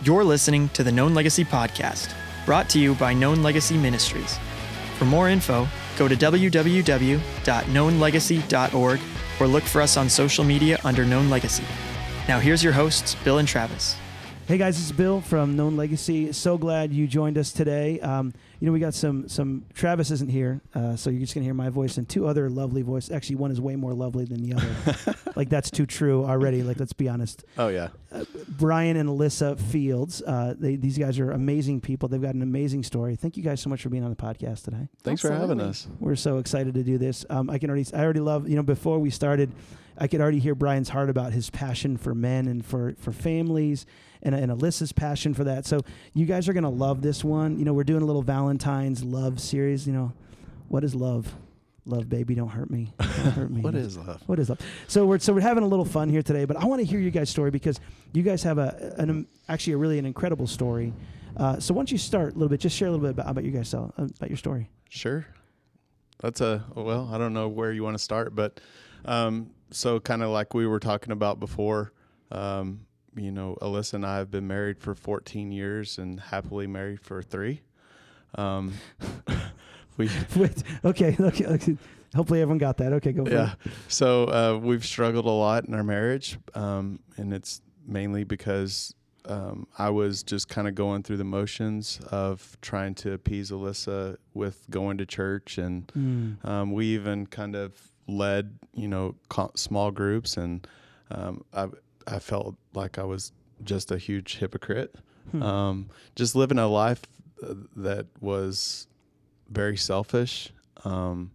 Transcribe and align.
You're 0.00 0.22
listening 0.22 0.68
to 0.70 0.82
the 0.84 0.92
Known 0.92 1.12
Legacy 1.12 1.44
Podcast, 1.44 2.14
brought 2.46 2.70
to 2.70 2.78
you 2.78 2.94
by 2.94 3.12
Known 3.12 3.42
Legacy 3.42 3.76
Ministries. 3.76 4.38
For 4.96 5.06
more 5.06 5.28
info, 5.28 5.66
go 5.96 6.06
to 6.06 6.14
www.knownlegacy.org 6.14 9.00
or 9.40 9.46
look 9.48 9.64
for 9.64 9.82
us 9.82 9.96
on 9.96 10.08
social 10.08 10.44
media 10.44 10.78
under 10.84 11.04
Known 11.04 11.28
Legacy. 11.28 11.64
Now, 12.28 12.38
here's 12.38 12.62
your 12.62 12.74
hosts, 12.74 13.16
Bill 13.24 13.38
and 13.38 13.48
Travis. 13.48 13.96
Hey 14.48 14.56
guys, 14.56 14.78
this 14.78 14.86
is 14.86 14.92
Bill 14.92 15.20
from 15.20 15.56
Known 15.56 15.76
Legacy. 15.76 16.32
So 16.32 16.56
glad 16.56 16.90
you 16.90 17.06
joined 17.06 17.36
us 17.36 17.52
today. 17.52 18.00
Um, 18.00 18.32
you 18.58 18.64
know, 18.64 18.72
we 18.72 18.80
got 18.80 18.94
some 18.94 19.28
some. 19.28 19.66
Travis 19.74 20.10
isn't 20.10 20.30
here, 20.30 20.62
uh, 20.74 20.96
so 20.96 21.10
you're 21.10 21.20
just 21.20 21.34
gonna 21.34 21.44
hear 21.44 21.52
my 21.52 21.68
voice 21.68 21.98
and 21.98 22.08
two 22.08 22.26
other 22.26 22.48
lovely 22.48 22.80
voices. 22.80 23.10
Actually, 23.10 23.36
one 23.36 23.50
is 23.50 23.60
way 23.60 23.76
more 23.76 23.92
lovely 23.92 24.24
than 24.24 24.42
the 24.42 24.54
other. 24.54 25.14
like 25.36 25.50
that's 25.50 25.70
too 25.70 25.84
true 25.84 26.24
already. 26.24 26.62
Like 26.62 26.80
let's 26.80 26.94
be 26.94 27.10
honest. 27.10 27.44
Oh 27.58 27.68
yeah. 27.68 27.88
Uh, 28.10 28.24
Brian 28.48 28.96
and 28.96 29.06
Alyssa 29.06 29.60
Fields. 29.60 30.22
Uh, 30.22 30.54
they, 30.58 30.76
these 30.76 30.96
guys 30.96 31.18
are 31.18 31.30
amazing 31.30 31.82
people. 31.82 32.08
They've 32.08 32.22
got 32.22 32.34
an 32.34 32.40
amazing 32.40 32.84
story. 32.84 33.16
Thank 33.16 33.36
you 33.36 33.42
guys 33.42 33.60
so 33.60 33.68
much 33.68 33.82
for 33.82 33.90
being 33.90 34.02
on 34.02 34.08
the 34.08 34.16
podcast 34.16 34.64
today. 34.64 34.88
Thanks 35.02 35.20
for 35.20 35.30
having 35.30 35.60
us. 35.60 35.88
We're 36.00 36.16
so 36.16 36.38
excited 36.38 36.72
to 36.72 36.82
do 36.82 36.96
this. 36.96 37.26
Um, 37.28 37.50
I 37.50 37.58
can 37.58 37.68
already. 37.68 37.84
I 37.92 38.02
already 38.02 38.20
love. 38.20 38.48
You 38.48 38.56
know, 38.56 38.62
before 38.62 38.98
we 38.98 39.10
started, 39.10 39.52
I 39.98 40.06
could 40.06 40.22
already 40.22 40.38
hear 40.38 40.54
Brian's 40.54 40.88
heart 40.88 41.10
about 41.10 41.34
his 41.34 41.50
passion 41.50 41.98
for 41.98 42.14
men 42.14 42.48
and 42.48 42.64
for 42.64 42.94
for 42.98 43.12
families 43.12 43.84
and, 44.22 44.34
and 44.34 44.50
Alyssa's 44.50 44.92
passion 44.92 45.34
for 45.34 45.44
that. 45.44 45.66
So 45.66 45.80
you 46.14 46.26
guys 46.26 46.48
are 46.48 46.52
gonna 46.52 46.70
love 46.70 47.02
this 47.02 47.22
one. 47.24 47.58
You 47.58 47.64
know, 47.64 47.72
we're 47.72 47.84
doing 47.84 48.02
a 48.02 48.06
little 48.06 48.22
Valentine's 48.22 49.04
love 49.04 49.40
series. 49.40 49.86
You 49.86 49.92
know, 49.92 50.12
what 50.68 50.84
is 50.84 50.94
love? 50.94 51.34
Love, 51.86 52.08
baby, 52.10 52.34
don't 52.34 52.50
hurt 52.50 52.70
me. 52.70 52.92
Don't 52.98 53.08
hurt 53.32 53.50
me. 53.54 53.62
what 53.62 53.74
is 53.74 53.96
love? 53.96 54.22
What 54.26 54.38
is 54.38 54.50
love? 54.50 54.60
So 54.88 55.06
we're 55.06 55.18
so 55.18 55.32
we're 55.32 55.40
having 55.40 55.64
a 55.64 55.68
little 55.68 55.86
fun 55.86 56.10
here 56.10 56.22
today, 56.22 56.44
but 56.44 56.56
I 56.58 56.66
want 56.66 56.80
to 56.80 56.86
hear 56.86 57.00
you 57.00 57.10
guys' 57.10 57.30
story 57.30 57.50
because 57.50 57.80
you 58.12 58.22
guys 58.22 58.42
have 58.42 58.58
a 58.58 58.94
an 58.98 59.10
um, 59.10 59.26
actually 59.48 59.72
a 59.72 59.76
really 59.78 59.98
an 59.98 60.04
incredible 60.04 60.46
story. 60.46 60.92
Uh, 61.36 61.58
so 61.60 61.72
why 61.72 61.78
don't 61.78 61.92
you 61.92 61.98
start 61.98 62.32
a 62.32 62.34
little 62.34 62.48
bit? 62.48 62.60
Just 62.60 62.76
share 62.76 62.88
a 62.88 62.90
little 62.90 63.04
bit 63.06 63.12
about, 63.12 63.30
about 63.30 63.44
you 63.44 63.52
guys, 63.52 63.72
uh, 63.72 63.88
about 63.96 64.28
your 64.28 64.36
story. 64.36 64.68
Sure. 64.90 65.26
That's 66.20 66.40
a 66.40 66.64
well. 66.74 67.08
I 67.12 67.16
don't 67.16 67.32
know 67.32 67.48
where 67.48 67.72
you 67.72 67.82
want 67.84 67.94
to 67.96 68.02
start, 68.02 68.34
but 68.34 68.60
um, 69.04 69.50
so 69.70 70.00
kind 70.00 70.22
of 70.22 70.30
like 70.30 70.52
we 70.52 70.66
were 70.66 70.80
talking 70.80 71.12
about 71.12 71.40
before. 71.40 71.92
Um, 72.30 72.80
you 73.18 73.30
know, 73.30 73.56
Alyssa 73.60 73.94
and 73.94 74.06
I 74.06 74.18
have 74.18 74.30
been 74.30 74.46
married 74.46 74.78
for 74.78 74.94
14 74.94 75.52
years 75.52 75.98
and 75.98 76.20
happily 76.20 76.66
married 76.66 77.00
for 77.00 77.22
three. 77.22 77.62
Um, 78.34 78.74
we 79.96 80.08
Wait, 80.36 80.62
okay, 80.84 81.16
okay, 81.20 81.46
okay. 81.46 81.76
Hopefully 82.14 82.40
everyone 82.40 82.58
got 82.58 82.78
that. 82.78 82.92
Okay, 82.94 83.12
go 83.12 83.24
for 83.24 83.30
yeah. 83.30 83.52
it. 83.64 83.72
So 83.88 84.24
uh, 84.24 84.58
we've 84.62 84.84
struggled 84.84 85.26
a 85.26 85.30
lot 85.30 85.66
in 85.66 85.74
our 85.74 85.84
marriage, 85.84 86.38
um, 86.54 87.00
and 87.16 87.34
it's 87.34 87.60
mainly 87.86 88.24
because 88.24 88.94
um, 89.26 89.66
I 89.76 89.90
was 89.90 90.22
just 90.22 90.48
kind 90.48 90.66
of 90.66 90.74
going 90.74 91.02
through 91.02 91.18
the 91.18 91.24
motions 91.24 92.00
of 92.10 92.56
trying 92.62 92.94
to 92.96 93.12
appease 93.12 93.50
Alyssa 93.50 94.16
with 94.32 94.64
going 94.70 94.96
to 94.98 95.06
church, 95.06 95.58
and 95.58 95.86
mm. 95.88 96.48
um, 96.48 96.72
we 96.72 96.86
even 96.86 97.26
kind 97.26 97.54
of 97.54 97.74
led, 98.06 98.58
you 98.72 98.88
know, 98.88 99.14
small 99.54 99.90
groups, 99.90 100.38
and 100.38 100.66
um, 101.10 101.44
I 101.52 101.68
I 102.08 102.18
felt 102.18 102.56
like 102.74 102.98
I 102.98 103.04
was 103.04 103.32
just 103.62 103.90
a 103.90 103.98
huge 103.98 104.36
hypocrite. 104.36 104.94
Hmm. 105.30 105.42
Um, 105.42 105.90
just 106.16 106.34
living 106.34 106.58
a 106.58 106.66
life 106.66 107.02
uh, 107.42 107.54
that 107.76 108.06
was 108.20 108.86
very 109.50 109.76
selfish. 109.76 110.52
Um, 110.84 111.32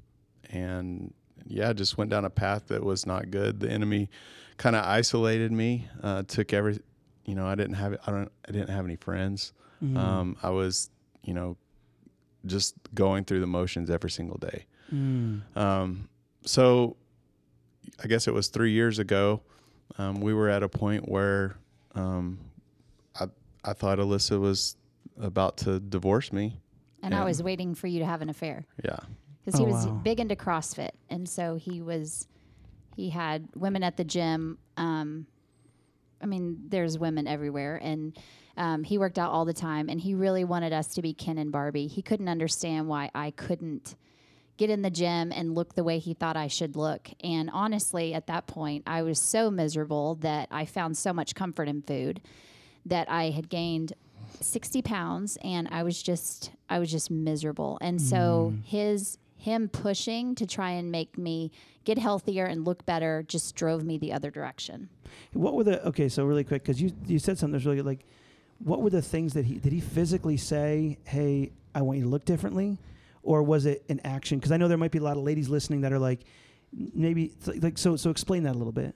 and 0.49 1.13
yeah, 1.45 1.73
just 1.73 1.97
went 1.97 2.09
down 2.09 2.25
a 2.25 2.29
path 2.29 2.67
that 2.67 2.83
was 2.83 3.05
not 3.05 3.29
good. 3.31 3.59
The 3.59 3.69
enemy 3.69 4.09
kind 4.57 4.75
of 4.75 4.85
isolated 4.85 5.51
me, 5.51 5.87
uh, 6.01 6.23
took 6.23 6.53
every, 6.53 6.79
you 7.25 7.35
know, 7.35 7.45
I 7.45 7.55
didn't 7.55 7.75
have, 7.75 7.97
I 8.05 8.11
don't, 8.11 8.31
I 8.47 8.51
didn't 8.51 8.69
have 8.69 8.85
any 8.85 8.95
friends. 8.95 9.53
Mm-hmm. 9.83 9.97
Um, 9.97 10.37
I 10.41 10.49
was, 10.49 10.89
you 11.23 11.33
know, 11.33 11.57
just 12.45 12.75
going 12.93 13.25
through 13.25 13.39
the 13.39 13.47
motions 13.47 13.89
every 13.89 14.11
single 14.11 14.37
day. 14.37 14.65
Mm. 14.93 15.41
Um, 15.55 16.09
so 16.45 16.97
I 18.03 18.07
guess 18.07 18.27
it 18.27 18.33
was 18.33 18.47
three 18.47 18.71
years 18.71 18.99
ago 18.99 19.41
um, 19.97 20.21
we 20.21 20.33
were 20.33 20.49
at 20.49 20.63
a 20.63 20.69
point 20.69 21.07
where 21.07 21.55
um, 21.95 22.39
I 23.19 23.25
I 23.63 23.73
thought 23.73 23.99
Alyssa 23.99 24.39
was 24.39 24.75
about 25.19 25.57
to 25.57 25.79
divorce 25.79 26.31
me, 26.31 26.59
and, 27.01 27.13
and 27.13 27.15
I 27.15 27.25
was 27.25 27.41
waiting 27.43 27.75
for 27.75 27.87
you 27.87 27.99
to 27.99 28.05
have 28.05 28.21
an 28.21 28.29
affair. 28.29 28.65
Yeah, 28.83 28.97
because 29.43 29.59
he 29.59 29.65
oh, 29.65 29.69
was 29.69 29.87
wow. 29.87 29.93
big 29.93 30.19
into 30.19 30.35
CrossFit, 30.35 30.91
and 31.09 31.27
so 31.27 31.55
he 31.55 31.81
was 31.81 32.27
he 32.95 33.09
had 33.09 33.47
women 33.55 33.83
at 33.83 33.97
the 33.97 34.03
gym. 34.03 34.57
Um, 34.77 35.27
I 36.21 36.25
mean, 36.25 36.65
there's 36.69 36.97
women 36.97 37.27
everywhere, 37.27 37.79
and 37.81 38.17
um, 38.55 38.83
he 38.83 38.97
worked 38.97 39.19
out 39.19 39.31
all 39.31 39.45
the 39.45 39.53
time, 39.53 39.89
and 39.89 39.99
he 39.99 40.15
really 40.15 40.43
wanted 40.43 40.73
us 40.73 40.87
to 40.95 41.01
be 41.01 41.13
Ken 41.13 41.37
and 41.37 41.51
Barbie. 41.51 41.87
He 41.87 42.01
couldn't 42.01 42.29
understand 42.29 42.87
why 42.87 43.09
I 43.13 43.31
couldn't 43.31 43.95
get 44.57 44.69
in 44.69 44.81
the 44.81 44.89
gym 44.89 45.31
and 45.31 45.55
look 45.55 45.75
the 45.75 45.83
way 45.83 45.99
he 45.99 46.13
thought 46.13 46.37
I 46.37 46.47
should 46.47 46.75
look. 46.75 47.09
And 47.23 47.49
honestly, 47.51 48.13
at 48.13 48.27
that 48.27 48.47
point, 48.47 48.83
I 48.85 49.01
was 49.01 49.19
so 49.19 49.49
miserable 49.49 50.15
that 50.15 50.47
I 50.51 50.65
found 50.65 50.97
so 50.97 51.11
much 51.11 51.35
comfort 51.35 51.67
in 51.67 51.81
food 51.81 52.21
that 52.85 53.09
I 53.09 53.31
had 53.31 53.49
gained 53.49 53.93
60 54.41 54.81
pounds 54.81 55.37
and 55.43 55.67
I 55.71 55.83
was 55.83 56.01
just 56.01 56.51
I 56.69 56.79
was 56.79 56.91
just 56.91 57.09
miserable. 57.09 57.77
And 57.81 58.01
so 58.01 58.53
mm. 58.53 58.63
his 58.65 59.17
him 59.37 59.67
pushing 59.67 60.35
to 60.35 60.45
try 60.45 60.71
and 60.71 60.91
make 60.91 61.17
me 61.17 61.51
get 61.83 61.97
healthier 61.97 62.45
and 62.45 62.65
look 62.65 62.85
better 62.85 63.23
just 63.27 63.55
drove 63.55 63.83
me 63.83 63.97
the 63.97 64.13
other 64.13 64.31
direction. 64.31 64.89
What 65.33 65.53
were 65.53 65.63
the 65.63 65.85
okay, 65.87 66.09
so 66.09 66.25
really 66.25 66.43
quick 66.43 66.63
cuz 66.63 66.81
you 66.81 66.91
you 67.05 67.19
said 67.19 67.37
something 67.37 67.53
that's 67.53 67.65
really 67.65 67.77
good, 67.77 67.85
like 67.85 68.05
what 68.59 68.81
were 68.81 68.89
the 68.89 69.01
things 69.01 69.33
that 69.33 69.45
he 69.45 69.55
did 69.55 69.73
he 69.73 69.81
physically 69.81 70.37
say, 70.37 70.97
"Hey, 71.03 71.51
I 71.75 71.81
want 71.81 71.99
you 71.99 72.05
to 72.05 72.09
look 72.09 72.25
differently"? 72.25 72.77
Or 73.23 73.41
was 73.41 73.65
it 73.65 73.83
an 73.89 74.01
action? 74.03 74.37
Because 74.37 74.51
I 74.51 74.57
know 74.57 74.67
there 74.67 74.77
might 74.77 74.91
be 74.91 74.99
a 74.99 75.03
lot 75.03 75.17
of 75.17 75.23
ladies 75.23 75.49
listening 75.49 75.81
that 75.81 75.91
are 75.91 75.99
like, 75.99 76.21
maybe 76.71 77.33
like 77.61 77.77
so. 77.77 77.95
So 77.95 78.09
explain 78.09 78.43
that 78.43 78.55
a 78.55 78.57
little 78.57 78.73
bit. 78.73 78.95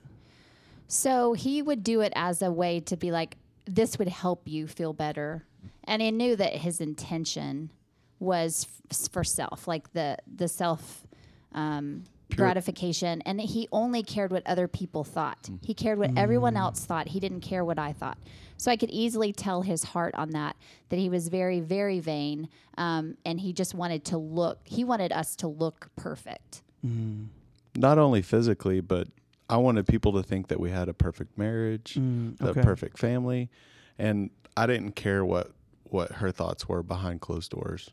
So 0.86 1.32
he 1.32 1.60
would 1.62 1.82
do 1.82 2.00
it 2.00 2.12
as 2.16 2.42
a 2.42 2.50
way 2.50 2.80
to 2.80 2.96
be 2.96 3.10
like, 3.10 3.36
this 3.66 3.98
would 3.98 4.08
help 4.08 4.48
you 4.48 4.66
feel 4.66 4.92
better, 4.92 5.44
and 5.84 6.00
he 6.00 6.10
knew 6.10 6.36
that 6.36 6.54
his 6.54 6.80
intention 6.80 7.70
was 8.18 8.66
f- 8.90 9.10
for 9.12 9.24
self, 9.24 9.68
like 9.68 9.92
the 9.92 10.16
the 10.32 10.48
self. 10.48 11.04
Um, 11.52 12.04
gratification 12.36 13.22
and 13.22 13.40
he 13.40 13.66
only 13.72 14.02
cared 14.02 14.30
what 14.30 14.46
other 14.46 14.68
people 14.68 15.02
thought. 15.02 15.48
He 15.62 15.72
cared 15.72 15.98
what 15.98 16.10
mm. 16.10 16.18
everyone 16.18 16.58
else 16.58 16.84
thought. 16.84 17.08
He 17.08 17.20
didn't 17.20 17.40
care 17.40 17.64
what 17.64 17.78
I 17.78 17.94
thought. 17.94 18.18
So 18.58 18.72
I 18.72 18.76
could 18.76 18.90
easily 18.90 19.32
tell 19.32 19.62
his 19.62 19.84
heart 19.84 20.14
on 20.16 20.30
that, 20.30 20.56
that 20.88 20.98
he 20.98 21.08
was 21.08 21.28
very, 21.28 21.60
very 21.60 22.00
vain. 22.00 22.48
Um, 22.76 23.16
and 23.24 23.40
he 23.40 23.52
just 23.52 23.72
wanted 23.72 24.04
to 24.06 24.18
look, 24.18 24.58
he 24.64 24.84
wanted 24.84 25.12
us 25.12 25.36
to 25.36 25.48
look 25.48 25.90
perfect. 25.96 26.62
Mm. 26.84 27.28
Not 27.76 27.98
only 27.98 28.20
physically, 28.20 28.80
but 28.80 29.06
I 29.48 29.58
wanted 29.58 29.86
people 29.86 30.12
to 30.14 30.24
think 30.24 30.48
that 30.48 30.58
we 30.58 30.70
had 30.70 30.88
a 30.88 30.92
perfect 30.92 31.38
marriage, 31.38 31.94
mm, 31.94 32.40
okay. 32.42 32.60
a 32.60 32.62
perfect 32.64 32.98
family. 32.98 33.48
And 33.96 34.30
I 34.56 34.66
didn't 34.66 34.92
care 34.92 35.24
what, 35.24 35.52
what 35.84 36.12
her 36.12 36.32
thoughts 36.32 36.68
were 36.68 36.82
behind 36.82 37.20
closed 37.20 37.52
doors. 37.52 37.90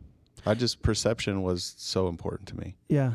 I 0.48 0.56
just, 0.56 0.82
perception 0.82 1.44
was 1.44 1.76
so 1.78 2.08
important 2.08 2.50
to 2.50 2.58
me. 2.58 2.76
Yeah. 2.88 3.14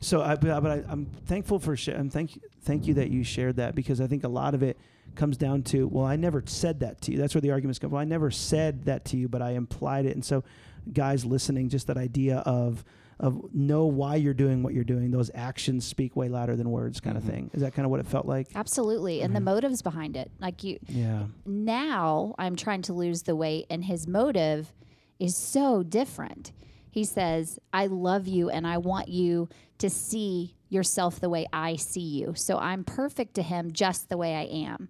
So 0.00 0.22
I, 0.22 0.36
but 0.36 0.50
I, 0.50 0.76
am 0.90 1.06
thankful 1.26 1.58
for, 1.58 1.76
sh- 1.76 1.88
I'm 1.88 2.08
thank, 2.08 2.38
thank 2.62 2.86
you 2.86 2.94
that 2.94 3.10
you 3.10 3.24
shared 3.24 3.56
that 3.56 3.74
because 3.74 4.00
I 4.00 4.06
think 4.06 4.22
a 4.22 4.28
lot 4.28 4.54
of 4.54 4.62
it, 4.62 4.78
comes 5.16 5.36
down 5.36 5.62
to, 5.64 5.86
well, 5.88 6.06
I 6.06 6.16
never 6.16 6.42
said 6.46 6.80
that 6.80 7.00
to 7.02 7.12
you. 7.12 7.18
That's 7.18 7.34
where 7.34 7.42
the 7.42 7.50
arguments 7.50 7.78
come. 7.78 7.90
Well, 7.90 8.00
I 8.00 8.04
never 8.04 8.30
said 8.30 8.84
that 8.84 9.04
to 9.06 9.16
you, 9.16 9.28
but 9.28 9.42
I 9.42 9.50
implied 9.50 10.06
it. 10.06 10.14
And 10.14 10.24
so, 10.24 10.44
guys 10.92 11.24
listening, 11.24 11.68
just 11.68 11.86
that 11.86 11.96
idea 11.96 12.38
of 12.38 12.84
of 13.20 13.54
know 13.54 13.86
why 13.86 14.16
you're 14.16 14.34
doing 14.34 14.62
what 14.62 14.74
you're 14.74 14.84
doing. 14.84 15.10
Those 15.10 15.30
actions 15.34 15.86
speak 15.86 16.16
way 16.16 16.28
louder 16.28 16.56
than 16.56 16.70
words, 16.70 17.00
kind 17.00 17.16
mm-hmm. 17.16 17.28
of 17.28 17.34
thing. 17.34 17.50
Is 17.54 17.62
that 17.62 17.74
kind 17.74 17.86
of 17.86 17.90
what 17.90 18.00
it 18.00 18.06
felt 18.06 18.26
like? 18.26 18.48
Absolutely, 18.54 19.20
and 19.20 19.28
mm-hmm. 19.28 19.44
the 19.44 19.52
motives 19.52 19.82
behind 19.82 20.16
it. 20.16 20.30
Like 20.40 20.64
you, 20.64 20.78
yeah. 20.88 21.24
Now 21.46 22.34
I'm 22.38 22.56
trying 22.56 22.82
to 22.82 22.92
lose 22.92 23.22
the 23.22 23.36
weight, 23.36 23.66
and 23.70 23.84
his 23.84 24.06
motive 24.06 24.72
is 25.18 25.36
so 25.36 25.82
different. 25.82 26.52
He 26.90 27.04
says, 27.04 27.58
"I 27.72 27.86
love 27.86 28.26
you, 28.26 28.50
and 28.50 28.66
I 28.66 28.78
want 28.78 29.08
you 29.08 29.48
to 29.78 29.90
see 29.90 30.56
yourself 30.74 31.20
the 31.20 31.30
way 31.30 31.46
I 31.52 31.76
see 31.76 32.00
you. 32.00 32.34
So 32.36 32.58
I'm 32.58 32.84
perfect 32.84 33.34
to 33.34 33.42
him 33.42 33.72
just 33.72 34.08
the 34.08 34.16
way 34.16 34.34
I 34.34 34.42
am. 34.42 34.88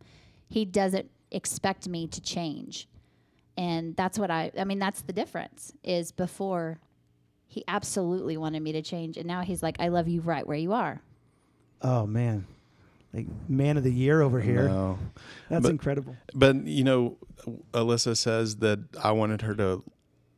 He 0.48 0.64
doesn't 0.64 1.10
expect 1.30 1.88
me 1.88 2.06
to 2.08 2.20
change. 2.20 2.88
And 3.56 3.94
that's 3.96 4.18
what 4.18 4.30
I 4.30 4.50
I 4.58 4.64
mean 4.64 4.78
that's 4.78 5.02
the 5.02 5.12
difference 5.12 5.72
is 5.84 6.10
before 6.10 6.80
he 7.46 7.62
absolutely 7.68 8.36
wanted 8.36 8.62
me 8.62 8.72
to 8.72 8.82
change 8.82 9.16
and 9.16 9.26
now 9.26 9.42
he's 9.42 9.62
like 9.62 9.76
I 9.78 9.88
love 9.88 10.08
you 10.08 10.20
right 10.20 10.46
where 10.46 10.56
you 10.56 10.72
are. 10.72 11.00
Oh 11.82 12.06
man. 12.06 12.46
Like 13.12 13.26
man 13.48 13.76
of 13.76 13.84
the 13.84 13.92
year 13.92 14.22
over 14.22 14.40
here. 14.40 14.66
No. 14.66 14.98
That's 15.48 15.62
but, 15.62 15.70
incredible. 15.70 16.16
But 16.34 16.66
you 16.66 16.82
know 16.82 17.16
Alyssa 17.72 18.16
says 18.16 18.56
that 18.56 18.80
I 19.02 19.12
wanted 19.12 19.42
her 19.42 19.54
to 19.54 19.84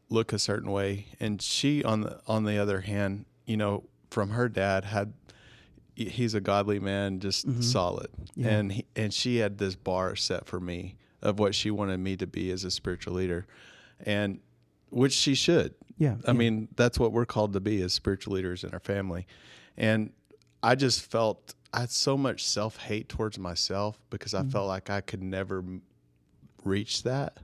look 0.09 0.33
a 0.33 0.39
certain 0.39 0.71
way 0.71 1.07
and 1.19 1.41
she 1.41 1.83
on 1.85 2.03
the 2.03 2.21
on 2.27 2.45
the 2.45 2.59
other 2.59 2.83
hand, 2.83 3.25
you 3.47 3.57
know, 3.57 3.85
from 4.11 4.31
her 4.31 4.49
dad 4.49 4.85
had 4.85 5.13
he's 5.97 6.35
a 6.35 6.41
godly 6.41 6.79
man, 6.79 7.21
just 7.21 7.49
mm-hmm. 7.49 7.63
solid. 7.63 8.09
Yeah. 8.35 8.49
And 8.49 8.73
he, 8.73 8.85
and 8.95 9.13
she 9.13 9.39
had 9.39 9.59
this 9.59 9.75
bar 9.75 10.15
set 10.15 10.47
for 10.47 10.61
me 10.61 10.97
of 11.23 11.39
what 11.39 11.55
she 11.55 11.71
wanted 11.71 11.99
me 11.99 12.17
to 12.19 12.27
be 12.27 12.51
as 12.51 12.65
a 12.65 12.71
spiritual 12.71 13.15
leader, 13.15 13.47
and 14.05 14.41
which 14.91 15.13
she 15.13 15.35
should. 15.35 15.75
Yeah. 15.99 16.17
I 16.27 16.31
yeah. 16.31 16.33
mean, 16.35 16.69
that's 16.77 16.99
what 16.99 17.13
we're 17.13 17.27
called 17.27 17.55
to 17.55 17.61
be 17.61 17.81
as 17.83 17.93
spiritual 17.95 18.35
leaders 18.35 18.63
in 18.63 18.71
our 18.73 18.81
family. 18.81 19.27
And 19.77 20.13
I 20.63 20.75
just 20.75 21.11
felt 21.11 21.55
I 21.73 21.81
had 21.81 21.91
so 21.91 22.17
much 22.17 22.45
self 22.45 22.77
hate 22.77 23.09
towards 23.09 23.39
myself 23.39 23.99
because 24.11 24.35
I 24.35 24.45
felt 24.45 24.69
like 24.69 24.91
I 24.91 25.01
could 25.01 25.23
never 25.23 25.65
reach 26.65 27.03
that. 27.05 27.39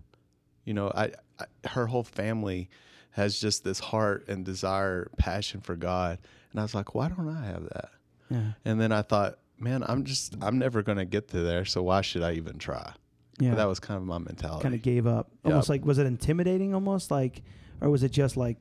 You 0.65 0.75
know, 0.75 0.93
I, 0.95 1.13
I 1.39 1.69
her 1.69 1.87
whole 1.87 2.05
family 2.05 2.69
has 3.13 3.41
just 3.41 3.65
this 3.65 3.79
heart 3.79 4.27
and 4.29 4.45
desire, 4.45 5.11
passion 5.19 5.61
for 5.61 5.77
God, 5.77 6.19
and 6.51 6.61
I 6.61 6.63
was 6.63 6.75
like, 6.75 6.95
why 6.95 7.09
don't 7.09 7.29
I 7.29 7.47
have 7.47 7.65
that? 7.65 7.91
Yeah. 8.33 8.53
And 8.65 8.81
then 8.81 8.93
I 8.93 9.03
thought, 9.03 9.39
man, 9.59 9.85
I'm 9.87 10.05
just 10.05 10.37
I'm 10.41 10.59
never 10.59 10.83
going 10.83 10.99
to 10.99 11.05
get 11.05 11.29
to 11.29 11.41
there, 11.41 11.65
so 11.65 11.83
why 11.83 12.01
should 12.01 12.23
I 12.23 12.33
even 12.33 12.59
try? 12.59 12.93
Yeah. 13.39 13.51
But 13.51 13.57
that 13.57 13.69
was 13.69 13.81
kind 13.81 13.99
of 13.99 14.05
my 14.05 14.19
mentality. 14.19 14.63
kind 14.63 14.75
of 14.75 14.83
gave 14.83 15.07
up. 15.07 15.31
Almost 15.45 15.69
like 15.69 15.85
was 15.85 15.99
it 15.99 16.07
intimidating? 16.07 16.75
Almost 16.75 17.11
like, 17.11 17.43
or 17.81 17.91
was 17.91 18.03
it 18.03 18.13
just 18.13 18.37
like 18.37 18.59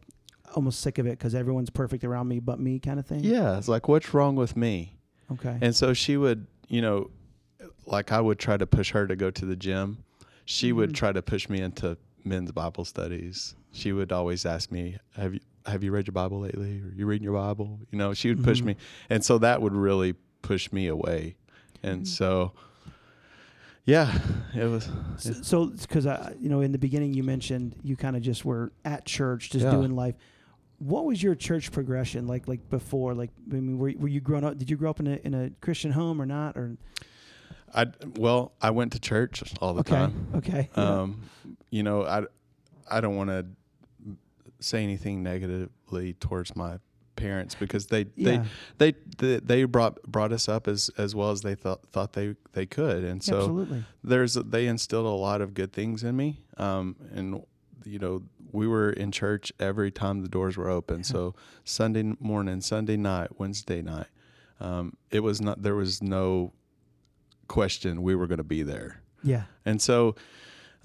almost 0.56 0.81
sick 0.81 0.97
of 0.97 1.06
it 1.07 1.12
because 1.18 1.33
everyone's 1.33 1.69
perfect 1.69 2.03
around 2.03 2.27
me 2.27 2.39
but 2.39 2.59
me 2.59 2.79
kind 2.79 3.00
of 3.00 3.06
thing? 3.06 3.21
yeah, 3.23 3.57
it's 3.57 3.68
like 3.68 3.88
what's 3.88 4.13
wrong 4.13 4.35
with 4.35 4.56
me? 4.56 4.97
Okay. 5.31 5.57
And 5.62 5.75
so 5.75 5.94
she 5.94 6.17
would, 6.17 6.47
you 6.67 6.81
know, 6.81 7.09
like 7.85 8.12
I 8.12 8.19
would 8.21 8.39
try 8.39 8.57
to 8.57 8.67
push 8.67 8.91
her 8.91 9.07
to 9.07 9.15
go 9.15 9.31
to 9.31 9.45
the 9.45 9.56
gym. 9.56 10.03
She 10.45 10.71
would 10.71 10.91
Mhm. 10.91 10.95
try 10.95 11.12
to 11.12 11.21
push 11.21 11.47
me 11.50 11.62
into 11.62 11.97
men's 12.24 12.51
Bible 12.51 12.85
studies. 12.85 13.56
She 13.71 13.91
would 13.94 14.12
always 14.12 14.45
ask 14.45 14.71
me, 14.71 14.97
"Have 15.15 15.33
you 15.35 15.39
have 15.66 15.84
you 15.84 15.92
read 15.92 16.08
your 16.08 16.13
Bible 16.13 16.40
lately? 16.40 16.81
Or 16.81 16.92
you 16.96 17.06
reading 17.06 17.24
your 17.24 17.34
Bible?" 17.34 17.80
You 17.92 17.98
know, 17.98 18.13
she 18.13 18.30
would 18.30 18.44
push 18.44 18.62
Mhm. 18.62 18.66
me, 18.66 18.75
and 19.10 19.24
so 19.24 19.38
that 19.40 19.62
would 19.62 19.74
really 19.74 20.13
push 20.42 20.72
me 20.72 20.88
away. 20.88 21.36
And 21.84 22.04
Mhm. 22.04 22.08
so, 22.08 22.54
yeah, 23.86 24.18
it 24.54 24.66
was. 24.66 24.90
So 25.42 25.68
because 25.68 26.06
I, 26.06 26.36
you 26.40 26.50
know, 26.50 26.62
in 26.62 26.72
the 26.72 26.78
beginning 26.78 27.13
you 27.13 27.24
mentioned 27.24 27.75
you 27.84 27.96
kind 27.96 28.16
of 28.16 28.22
just 28.22 28.46
were 28.46 28.72
at 28.86 29.06
church, 29.06 29.50
just 29.50 29.66
Yeah. 29.66 29.72
doing 29.72 29.96
life. 29.96 30.16
What 30.80 31.06
was 31.06 31.22
your 31.22 31.36
church 31.36 31.72
progression 31.72 32.28
like? 32.28 32.48
Like 32.48 32.69
before, 32.69 33.13
like 33.13 33.30
I 33.52 33.56
mean, 33.56 33.78
were, 33.78 33.92
were 33.98 34.08
you 34.08 34.19
growing 34.19 34.44
up? 34.44 34.58
Did 34.58 34.69
you 34.69 34.78
grow 34.78 34.90
up 34.90 35.00
in 35.00 35.08
a 35.08 35.16
in 35.24 35.34
a 35.34 35.50
Christian 35.62 35.92
home 35.92 36.22
or 36.22 36.25
not? 36.25 36.58
Or 36.58 36.78
I 37.74 37.86
well, 38.18 38.54
I 38.62 38.72
went 38.72 38.92
to 38.94 39.00
church 39.00 39.44
all 39.62 39.74
the 39.74 39.81
okay, 39.81 39.92
time. 39.96 40.28
okay, 40.36 40.69
yeah. 40.75 41.02
Um, 41.02 41.22
you 41.69 41.84
know, 41.84 42.04
I 42.04 42.24
I 42.90 43.00
don't 43.02 43.16
want 43.16 43.30
to 43.30 43.46
say 44.62 44.84
anything 44.84 45.24
negatively 45.24 46.13
towards 46.13 46.56
my 46.56 46.78
parents 47.16 47.56
because 47.56 47.88
they 47.88 48.06
they 48.16 48.36
yeah, 48.36 48.46
they 48.78 48.94
they, 49.18 49.40
they 49.40 49.63
brought 49.66 50.02
brought 50.04 50.31
us 50.31 50.48
up 50.48 50.68
as 50.68 50.90
as 50.98 51.13
well 51.13 51.31
as 51.31 51.42
they 51.42 51.56
thought 51.56 51.86
thought 51.92 52.13
they 52.13 52.36
they 52.54 52.66
could. 52.66 53.04
And 53.04 53.24
so 53.24 53.38
absolutely. 53.38 53.84
there's 54.04 54.34
they 54.34 54.68
instilled 54.68 55.06
a 55.06 55.10
lot 55.10 55.42
of 55.42 55.54
good 55.54 55.74
things 55.74 56.04
in 56.04 56.16
me. 56.16 56.40
Um 56.58 56.96
and 57.13 57.44
you 57.84 58.00
know 58.00 58.24
we 58.52 58.68
were 58.68 58.92
in 58.92 59.12
church 59.12 59.52
every 59.60 59.92
time 59.92 60.22
the 60.22 60.30
doors 60.30 60.58
were 60.58 60.69
open. 60.69 61.04
So 61.04 61.36
sunday 61.63 62.13
morning 62.19 62.62
sunday 62.62 62.98
night 62.98 63.40
wednesday 63.40 63.81
night 63.81 64.08
um 64.60 64.98
it 65.10 65.22
was 65.22 65.42
not 65.42 65.62
there 65.62 65.75
was 65.75 66.02
no 66.02 66.54
question 67.52 68.02
we 68.02 68.16
were 68.16 68.28
going 68.28 68.38
to 68.38 68.46
be 68.46 68.63
there. 68.63 69.02
Yeah, 69.24 69.44
and 69.66 69.81
so, 69.81 70.16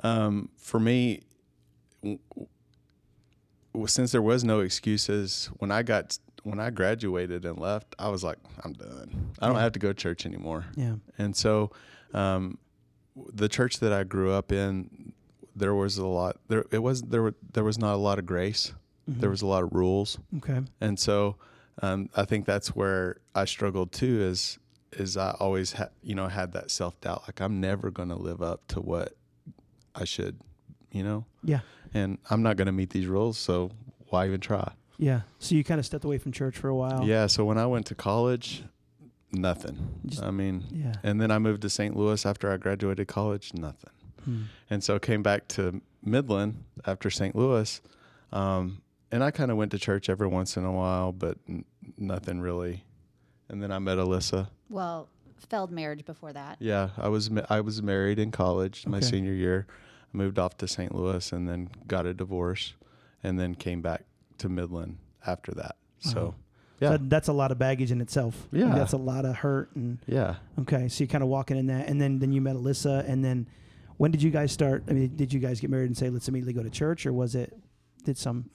um, 0.02 0.50
for 0.58 0.80
me, 0.80 1.22
w- 2.02 2.18
since 3.86 4.12
there 4.12 4.22
was 4.22 4.42
no 4.44 4.60
excuses, 4.60 5.50
when 5.58 5.70
I 5.70 5.82
got 5.82 6.18
when 6.44 6.60
I 6.60 6.70
graduated 6.70 7.44
and 7.44 7.58
left, 7.58 7.94
I 7.98 8.08
was 8.08 8.22
like, 8.22 8.38
I'm 8.64 8.72
done. 8.72 9.32
I 9.40 9.46
don't 9.46 9.56
Yeah. 9.56 9.62
have 9.62 9.72
to 9.72 9.78
go 9.80 9.88
to 9.88 9.94
church 9.94 10.24
anymore. 10.24 10.64
yeah, 10.76 10.94
And 11.18 11.34
so, 11.36 11.72
um, 12.14 12.58
the 13.32 13.48
church 13.48 13.80
that 13.80 13.92
I 13.92 14.04
grew 14.04 14.30
up 14.30 14.52
in, 14.52 15.12
there 15.56 15.74
was 15.74 15.98
a 15.98 16.06
lot. 16.06 16.36
There 16.48 16.64
it 16.70 16.78
was 16.82 17.02
there 17.02 17.22
were 17.22 17.34
there 17.52 17.64
was 17.64 17.78
not 17.78 17.94
a 17.94 17.98
lot 17.98 18.18
of 18.18 18.26
grace. 18.26 18.72
There 19.08 19.28
Mhm. 19.28 19.32
was 19.32 19.42
a 19.42 19.46
lot 19.46 19.62
of 19.64 19.72
rules. 19.72 20.18
okay, 20.38 20.62
And 20.80 20.98
so 20.98 21.36
um, 21.82 22.08
I 22.16 22.24
think 22.24 22.46
that's 22.46 22.74
where 22.76 23.16
I 23.34 23.44
struggled 23.44 23.92
too 23.92 24.20
is 24.22 24.58
is 24.92 25.16
I 25.16 25.32
always 25.40 25.72
had 25.72 25.90
you 26.02 26.14
know 26.14 26.28
had 26.28 26.52
that 26.52 26.70
self 26.70 27.00
doubt 27.00 27.22
like 27.26 27.40
I'm 27.40 27.60
never 27.60 27.90
going 27.90 28.08
to 28.10 28.16
live 28.16 28.40
up 28.40 28.66
to 28.68 28.80
what 28.80 29.14
I 29.94 30.04
should, 30.04 30.38
you 30.92 31.02
know? 31.02 31.24
yeah, 31.42 31.60
And 31.94 32.18
I'm 32.30 32.42
not 32.42 32.56
going 32.56 32.66
to 32.66 32.72
meet 32.72 32.90
these 32.90 33.06
rules, 33.06 33.38
so 33.38 33.70
why 34.08 34.26
even 34.26 34.40
try? 34.40 34.72
yeah. 34.98 35.22
So 35.38 35.54
you 35.54 35.62
kind 35.64 35.78
of 35.78 35.84
stepped 35.86 36.04
away 36.04 36.18
from 36.18 36.32
church 36.32 36.56
for 36.56 36.68
a 36.68 36.74
while. 36.74 37.04
Yeah, 37.04 37.26
so 37.26 37.44
when 37.44 37.58
I 37.58 37.66
went 37.66 37.86
to 37.86 37.94
college, 37.94 38.62
nothing. 39.32 40.00
Just- 40.06 40.22
I 40.22 40.30
mean, 40.30 40.64
yeah. 40.70 40.94
and 41.02 41.20
then 41.20 41.30
I 41.30 41.38
moved 41.38 41.62
to 41.62 41.70
St. 41.70 41.96
Louis 41.96 42.24
after 42.24 42.50
I 42.50 42.56
graduated 42.56 43.06
college, 43.08 43.52
nothing. 43.54 43.90
Hmm. 44.24 44.42
And 44.70 44.82
so 44.82 44.98
came 44.98 45.22
back 45.22 45.48
to 45.48 45.80
Midland 46.02 46.64
after 46.86 47.10
St. 47.10 47.34
Louis. 47.36 47.80
Um, 48.32 48.82
and 49.12 49.22
I 49.22 49.30
kind 49.30 49.50
of 49.50 49.56
went 49.56 49.70
to 49.72 49.78
church 49.78 50.08
every 50.08 50.26
once 50.28 50.56
in 50.56 50.64
a 50.64 50.72
while, 50.72 51.12
but 51.12 51.38
n- 51.48 51.64
nothing 51.96 52.40
really. 52.40 52.82
And 53.48 53.62
then 53.62 53.70
I 53.70 53.78
met 53.78 53.98
Alyssa. 53.98 54.48
Well, 54.68 55.08
failed 55.48 55.70
marriage 55.70 56.04
before 56.04 56.32
that. 56.32 56.56
Yeah, 56.58 56.88
I 56.98 57.08
was 57.08 57.30
ma- 57.30 57.46
I 57.48 57.60
was 57.60 57.80
married 57.82 58.18
in 58.18 58.32
college 58.32 58.84
my 58.86 58.98
senior 59.00 59.32
year. 59.32 59.66
I 60.16 60.18
moved 60.18 60.38
off 60.38 60.56
to 60.58 60.68
St. 60.68 60.94
Louis 60.94 61.32
and 61.32 61.48
then 61.48 61.68
got 61.86 62.06
a 62.06 62.14
divorce, 62.14 62.74
and 63.22 63.38
then 63.38 63.54
came 63.54 63.82
back 63.82 64.04
to 64.38 64.48
Midland 64.48 64.96
after 65.26 65.52
that. 65.52 65.76
Wow. 66.06 66.10
So, 66.10 66.10
So 66.10 66.34
yeah, 66.80 66.90
that- 66.92 67.10
that's 67.10 67.28
a 67.28 67.32
lot 67.32 67.52
of 67.52 67.58
baggage 67.58 67.90
in 67.92 68.00
itself. 68.00 68.48
Like, 68.52 68.60
Yeah. 68.62 68.74
that's 68.74 68.92
a 68.92 68.98
lot 68.98 69.24
of 69.24 69.36
hurt 69.36 69.74
and 69.76 69.98
yeah. 70.06 70.36
okay. 70.60 70.88
So 70.88 71.04
you're 71.04 71.08
kind 71.08 71.22
of 71.24 71.28
walking 71.30 71.56
in 71.58 71.66
that, 71.66 71.88
and 71.88 72.00
then 72.00 72.18
then 72.18 72.32
you 72.32 72.40
met 72.40 72.56
Alyssa, 72.56 73.08
and 73.08 73.24
then 73.24 73.46
when 73.98 74.10
did 74.10 74.22
you 74.22 74.30
guys 74.30 74.52
start? 74.52 74.84
I 74.88 74.92
mean, 74.92 75.16
did 75.16 75.32
you 75.32 75.40
guys 75.40 75.60
get 75.60 75.70
married 75.70 75.86
and 75.86 75.96
say 75.96 76.08
let's 76.10 76.28
immediately 76.28 76.52
go 76.54 76.62
to 76.62 76.70
church, 76.70 77.06
or 77.06 77.12
was 77.12 77.34
it? 77.34 77.56
Did 78.04 78.16
some? 78.18 78.48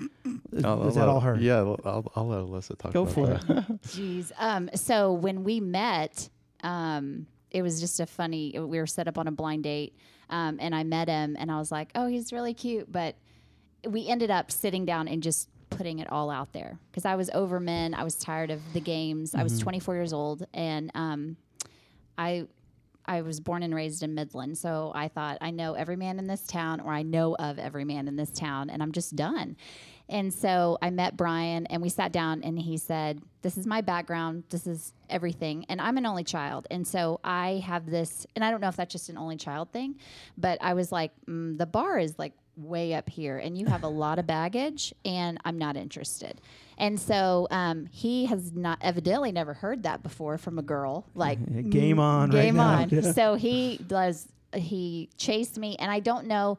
Was 0.51 0.63
I'll- 0.63 0.89
that 0.91 0.97
I'll 1.03 1.09
all 1.09 1.15
let- 1.15 1.23
her? 1.23 1.37
Yeah, 1.39 1.57
I'll, 1.57 1.79
I'll, 1.85 2.11
I'll 2.15 2.27
let 2.27 2.39
Alyssa 2.41 2.77
talk. 2.77 2.93
Go 2.93 3.03
about 3.03 3.13
for 3.13 3.27
that. 3.27 3.43
it. 3.69 3.81
Jeez. 3.87 4.31
Um, 4.39 4.69
so 4.75 5.13
when 5.13 5.43
we 5.43 5.59
met, 5.59 6.29
um, 6.63 7.25
it 7.49 7.61
was 7.63 7.79
just 7.81 7.99
a 7.99 8.05
funny. 8.05 8.53
We 8.57 8.79
were 8.79 8.87
set 8.87 9.07
up 9.07 9.17
on 9.17 9.27
a 9.27 9.31
blind 9.31 9.63
date, 9.63 9.95
um, 10.31 10.57
and 10.59 10.73
I 10.73 10.83
met 10.83 11.07
him, 11.07 11.35
and 11.37 11.51
I 11.51 11.57
was 11.59 11.71
like, 11.71 11.91
"Oh, 11.95 12.07
he's 12.07 12.31
really 12.31 12.53
cute." 12.53 12.91
But 12.91 13.15
we 13.87 14.07
ended 14.07 14.31
up 14.31 14.51
sitting 14.51 14.85
down 14.85 15.07
and 15.07 15.21
just 15.21 15.49
putting 15.69 15.99
it 15.99 16.11
all 16.11 16.29
out 16.29 16.53
there 16.53 16.79
because 16.91 17.05
I 17.05 17.15
was 17.15 17.29
over 17.33 17.59
men. 17.59 17.93
I 17.93 18.03
was 18.03 18.15
tired 18.15 18.51
of 18.51 18.61
the 18.73 18.81
games. 18.81 19.33
I 19.35 19.43
was 19.43 19.57
24 19.59 19.95
years 19.95 20.13
old, 20.13 20.45
and 20.53 20.91
um, 20.95 21.37
I. 22.17 22.47
I 23.03 23.23
was 23.23 23.39
born 23.39 23.63
and 23.63 23.73
raised 23.73 24.03
in 24.03 24.13
Midland, 24.13 24.59
so 24.59 24.91
I 24.93 25.07
thought 25.07 25.39
I 25.41 25.49
know 25.49 25.73
every 25.73 25.95
man 25.95 26.19
in 26.19 26.27
this 26.27 26.43
town, 26.43 26.79
or 26.79 26.93
I 26.93 27.01
know 27.01 27.35
of 27.35 27.57
every 27.57 27.83
man 27.83 28.07
in 28.07 28.15
this 28.15 28.29
town, 28.29 28.69
and 28.69 28.81
I'm 28.81 28.91
just 28.91 29.15
done. 29.15 29.57
And 30.11 30.33
so 30.33 30.77
I 30.81 30.89
met 30.89 31.15
Brian 31.15 31.65
and 31.67 31.81
we 31.81 31.89
sat 31.89 32.11
down 32.11 32.43
and 32.43 32.59
he 32.59 32.77
said, 32.77 33.21
This 33.41 33.57
is 33.57 33.65
my 33.65 33.79
background. 33.81 34.43
This 34.49 34.67
is 34.67 34.93
everything. 35.09 35.65
And 35.69 35.79
I'm 35.79 35.97
an 35.97 36.05
only 36.05 36.25
child. 36.25 36.67
And 36.69 36.85
so 36.85 37.21
I 37.23 37.63
have 37.65 37.89
this, 37.89 38.27
and 38.35 38.43
I 38.43 38.51
don't 38.51 38.59
know 38.59 38.67
if 38.67 38.75
that's 38.75 38.91
just 38.91 39.07
an 39.09 39.17
only 39.17 39.37
child 39.37 39.71
thing, 39.71 39.95
but 40.37 40.57
I 40.61 40.73
was 40.73 40.91
like, 40.91 41.11
mm, 41.27 41.57
The 41.57 41.65
bar 41.65 41.97
is 41.97 42.19
like 42.19 42.33
way 42.57 42.93
up 42.93 43.09
here 43.09 43.37
and 43.37 43.57
you 43.57 43.65
have 43.65 43.83
a 43.83 43.87
lot 43.87 44.19
of 44.19 44.27
baggage 44.27 44.93
and 45.05 45.39
I'm 45.45 45.57
not 45.57 45.77
interested. 45.77 46.41
And 46.77 46.99
so 46.99 47.47
um, 47.49 47.87
he 47.89 48.25
has 48.25 48.51
not 48.51 48.77
evidently 48.81 49.31
never 49.31 49.53
heard 49.53 49.83
that 49.83 50.03
before 50.03 50.37
from 50.37 50.59
a 50.59 50.61
girl. 50.61 51.05
Like, 51.15 51.39
game 51.69 51.99
on 51.99 52.29
game 52.29 52.57
now. 52.57 52.81
on. 52.81 52.89
Yeah. 52.89 53.13
So 53.13 53.35
he 53.35 53.77
does, 53.87 54.27
he 54.53 55.09
chased 55.17 55.57
me. 55.57 55.77
And 55.79 55.89
I 55.89 56.01
don't 56.01 56.27
know, 56.27 56.57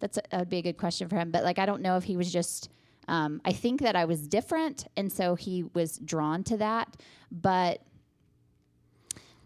that's 0.00 0.18
a, 0.18 0.22
that 0.30 0.40
would 0.40 0.50
be 0.50 0.58
a 0.58 0.62
good 0.62 0.76
question 0.76 1.08
for 1.08 1.16
him, 1.16 1.30
but 1.30 1.44
like, 1.44 1.58
I 1.58 1.64
don't 1.64 1.80
know 1.80 1.96
if 1.96 2.04
he 2.04 2.16
was 2.18 2.30
just, 2.30 2.68
um, 3.10 3.40
I 3.44 3.52
think 3.52 3.80
that 3.82 3.96
I 3.96 4.04
was 4.04 4.28
different, 4.28 4.86
and 4.96 5.12
so 5.12 5.34
he 5.34 5.64
was 5.74 5.98
drawn 5.98 6.44
to 6.44 6.56
that. 6.58 6.96
But 7.32 7.82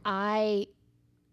I, 0.05 0.67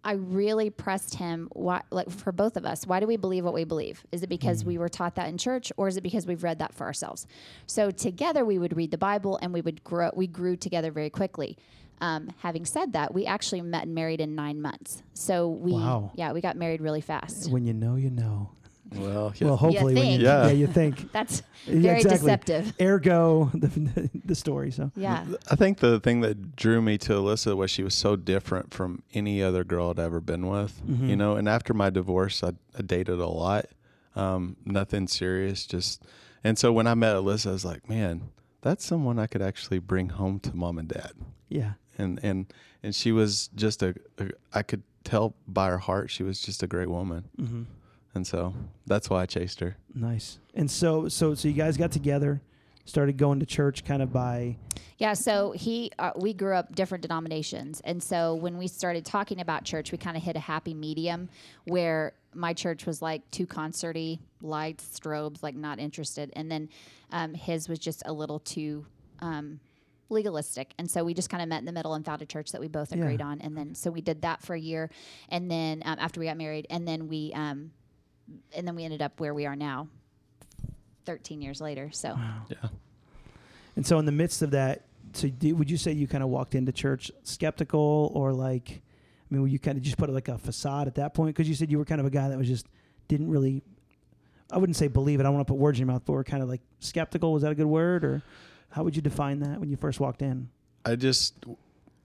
I 0.04 0.14
really 0.14 0.70
pressed 0.70 1.16
him. 1.16 1.50
Why, 1.52 1.82
like 1.92 2.10
for 2.10 2.32
both 2.32 2.56
of 2.56 2.66
us, 2.66 2.88
why 2.88 3.02
do 3.02 3.06
we 3.08 3.18
believe 3.18 3.44
what 3.44 3.54
we 3.54 3.66
believe? 3.66 4.06
Is 4.14 4.24
it 4.24 4.30
because 4.30 4.64
we 4.64 4.78
were 4.78 4.88
taught 4.90 5.16
that 5.16 5.28
in 5.28 5.38
church, 5.38 5.74
or 5.76 5.90
is 5.90 5.98
it 5.98 6.02
because 6.02 6.26
we've 6.26 6.42
read 6.44 6.60
that 6.60 6.74
for 6.74 6.86
ourselves? 6.86 7.28
So 7.68 7.92
together 7.92 8.46
we 8.46 8.58
would 8.58 8.78
read 8.78 8.92
the 8.92 8.98
Bible, 8.98 9.38
and 9.42 9.54
we 9.54 9.60
would 9.62 9.84
grow. 9.84 10.10
We 10.16 10.28
grew 10.28 10.56
together 10.56 10.90
very 10.92 11.10
quickly. 11.10 11.58
Um, 12.00 12.30
having 12.40 12.66
said 12.66 12.94
that, 12.94 13.14
we 13.14 13.26
actually 13.26 13.62
met 13.62 13.84
and 13.84 13.94
married 13.94 14.22
in 14.22 14.34
nine 14.36 14.60
months. 14.62 15.04
So 15.14 15.50
we, 15.50 15.74
Wow. 15.74 16.12
yeah, 16.16 16.32
we 16.32 16.42
got 16.42 16.56
married 16.56 16.82
really 16.82 17.02
fast. 17.02 17.52
When 17.52 17.64
you 17.66 17.74
know, 17.74 17.96
you 17.96 18.10
know. 18.10 18.52
Well, 18.94 19.34
yeah. 19.38 19.48
Well, 19.48 19.58
hopefully, 19.58 19.94
when 19.96 20.06
you, 20.06 20.12
think. 20.12 20.22
yeah. 20.24 20.46
Yeah. 20.48 20.52
you 20.52 20.68
think. 20.68 21.12
That's 21.14 21.44
Yeah, 21.66 21.80
very 21.82 21.98
exactly. 22.02 22.20
deceptive. 22.28 22.74
Ergo, 22.82 23.50
the, 23.54 24.10
the 24.26 24.36
story. 24.36 24.72
So 24.72 24.92
Yeah. 24.96 25.26
I 25.50 25.56
think 25.56 25.80
the 25.80 26.00
thing 26.00 26.22
that 26.22 26.56
drew 26.56 26.82
me 26.82 26.98
to 27.00 27.14
Alyssa 27.14 27.56
was 27.56 27.72
she 27.72 27.84
was 27.84 27.94
so 27.96 28.16
different 28.16 28.74
from 28.74 29.04
any 29.14 29.42
other 29.42 29.64
girl 29.64 29.90
I'd 29.92 30.00
ever 30.00 30.20
been 30.20 30.48
with. 30.48 30.82
Mhm. 30.86 31.08
You 31.10 31.16
know, 31.16 31.36
and 31.36 31.48
after 31.48 31.74
my 31.74 31.90
divorce, 31.90 32.44
I, 32.44 32.50
I 32.78 32.82
dated 32.82 33.20
a 33.20 33.28
lot. 33.28 33.66
Um, 34.16 34.58
nothing 34.66 35.08
serious, 35.08 35.66
just 35.66 36.04
and 36.44 36.58
so 36.60 36.74
when 36.74 36.86
I 36.86 36.96
met 36.96 37.16
Alyssa, 37.16 37.48
I 37.48 37.52
was 37.54 37.64
like, 37.64 37.88
man, 37.88 38.24
that's 38.62 38.84
someone 38.84 39.18
I 39.18 39.26
could 39.28 39.42
actually 39.42 39.80
bring 39.80 40.10
home 40.10 40.40
to 40.42 40.54
mom 40.56 40.78
and 40.78 40.90
dad. 40.90 41.12
yeah, 41.48 41.74
And 41.98 42.20
and 42.22 42.52
and 42.84 42.94
she 42.94 43.14
was 43.14 43.48
just 43.56 43.82
a, 43.82 43.96
a 44.20 44.32
I 44.54 44.64
could 44.64 44.84
tell 45.06 45.34
by 45.48 45.70
her 45.70 45.78
heart 45.78 46.10
she 46.12 46.24
was 46.24 46.42
just 46.42 46.62
a 46.62 46.68
great 46.68 46.90
woman, 46.90 47.30
Mm-hmm. 47.40 47.64
And 48.14 48.26
so 48.26 48.54
that's 48.86 49.10
why 49.10 49.22
I 49.22 49.26
chased 49.26 49.60
her. 49.62 49.78
Nice. 49.94 50.40
And 50.54 50.70
so, 50.70 51.08
so, 51.08 51.34
so 51.36 51.48
you 51.48 51.54
guys 51.54 51.78
got 51.78 51.92
together, 51.92 52.42
started 52.86 53.18
going 53.18 53.40
to 53.40 53.46
church, 53.46 53.84
kind 53.86 54.02
of 54.02 54.12
by. 54.12 54.58
Yeah, 54.98 55.14
so 55.14 55.52
he, 55.54 55.92
uh, 55.98 56.12
we 56.16 56.34
grew 56.34 56.54
up 56.56 56.76
different 56.76 57.02
denominations, 57.02 57.82
and 57.84 58.02
so 58.04 58.36
when 58.36 58.58
we 58.58 58.68
started 58.68 59.04
talking 59.06 59.40
about 59.42 59.64
church, 59.64 59.92
we 59.92 59.98
kind 59.98 60.16
of 60.16 60.22
hit 60.24 60.36
a 60.36 60.40
happy 60.40 60.74
medium 60.76 61.30
where 61.66 62.14
my 62.34 62.54
church 62.54 62.86
was 62.86 63.02
like 63.02 63.30
too 63.32 63.48
concerty, 63.48 64.20
lights, 64.42 64.86
strobes, 65.00 65.42
like 65.42 65.56
not 65.56 65.80
interested, 65.80 66.32
and 66.36 66.52
then 66.52 66.70
um, 67.12 67.34
his 67.34 67.68
was 67.68 67.80
just 67.80 68.04
a 68.06 68.14
little 68.14 68.40
too 68.40 68.86
um, 69.22 69.60
legalistic, 70.10 70.74
and 70.78 70.90
so 70.92 71.04
we 71.04 71.14
just 71.16 71.30
kind 71.32 71.42
of 71.42 71.50
met 71.50 71.60
in 71.60 71.66
the 71.66 71.72
middle 71.72 71.94
and 71.96 72.06
found 72.06 72.22
a 72.22 72.26
church 72.26 72.52
that 72.52 72.62
we 72.62 72.68
both 72.68 72.92
Yeah. 72.92 73.02
agreed 73.02 73.22
on, 73.22 73.42
and 73.42 73.58
then 73.58 73.74
so 73.74 73.90
we 73.90 74.02
did 74.02 74.22
that 74.22 74.42
for 74.44 74.54
a 74.54 74.60
year, 74.60 74.92
and 75.30 75.50
then 75.50 75.82
um, 75.86 75.98
after 76.00 76.20
we 76.20 76.28
got 76.28 76.38
married, 76.38 76.68
and 76.70 76.88
then 76.88 77.08
we, 77.08 77.32
um, 77.34 77.72
and 78.56 78.68
then 78.68 78.76
we 78.76 78.84
ended 78.84 79.02
up 79.02 79.20
where 79.20 79.34
we 79.34 79.46
are 79.46 79.56
now, 79.56 79.88
thirteen 81.06 81.42
years 81.42 81.62
later. 81.62 81.90
So. 81.92 82.18
Yeah. 82.50 82.70
And 83.76 83.86
so, 83.86 84.00
in 84.00 84.06
the 84.06 84.12
midst 84.12 84.42
of 84.42 84.52
that, 84.52 84.86
so 85.14 85.30
do, 85.30 85.56
would 85.56 85.70
you 85.70 85.78
say 85.78 85.92
you 85.92 86.08
kind 86.08 86.24
of 86.24 86.30
walked 86.30 86.56
into 86.56 86.72
church 86.72 87.12
skeptical, 87.24 88.12
or 88.14 88.34
like, 88.34 88.70
I 88.70 89.34
mean, 89.34 89.42
were 89.42 89.48
you 89.48 89.60
kind 89.60 89.78
of 89.78 89.84
just 89.84 89.98
put 89.98 90.10
like 90.10 90.28
a 90.28 90.38
facade 90.38 90.88
at 90.88 90.96
that 90.96 91.14
point? 91.14 91.36
Because 91.36 91.48
you 91.48 91.56
said 91.56 91.72
you 91.72 91.78
were 91.78 91.86
kind 91.86 92.02
of 92.02 92.08
a 92.08 92.10
guy 92.10 92.30
that 92.30 92.38
was 92.38 92.48
just 92.48 92.68
didn't 93.08 93.30
really. 93.30 93.62
I 94.52 94.58
wouldn't 94.58 94.76
say 94.76 94.90
believe 94.90 95.20
it. 95.20 95.24
I 95.24 95.26
don't 95.28 95.34
want 95.34 95.48
to 95.48 95.54
put 95.54 95.60
words 95.60 95.80
in 95.80 95.88
your 95.88 95.94
mouth, 95.94 96.04
but 96.06 96.12
we're 96.12 96.26
kind 96.26 96.44
of 96.44 96.50
like 96.50 96.62
skeptical. 96.80 97.32
Was 97.32 97.44
that 97.44 97.52
a 97.52 97.56
good 97.56 97.66
word, 97.66 98.04
or 98.04 98.22
how 98.70 98.84
would 98.84 98.96
you 98.96 99.02
define 99.02 99.40
that 99.40 99.60
when 99.60 99.70
you 99.70 99.78
first 99.78 100.00
walked 100.02 100.22
in? 100.22 100.50
I 100.86 100.96
just 100.96 101.46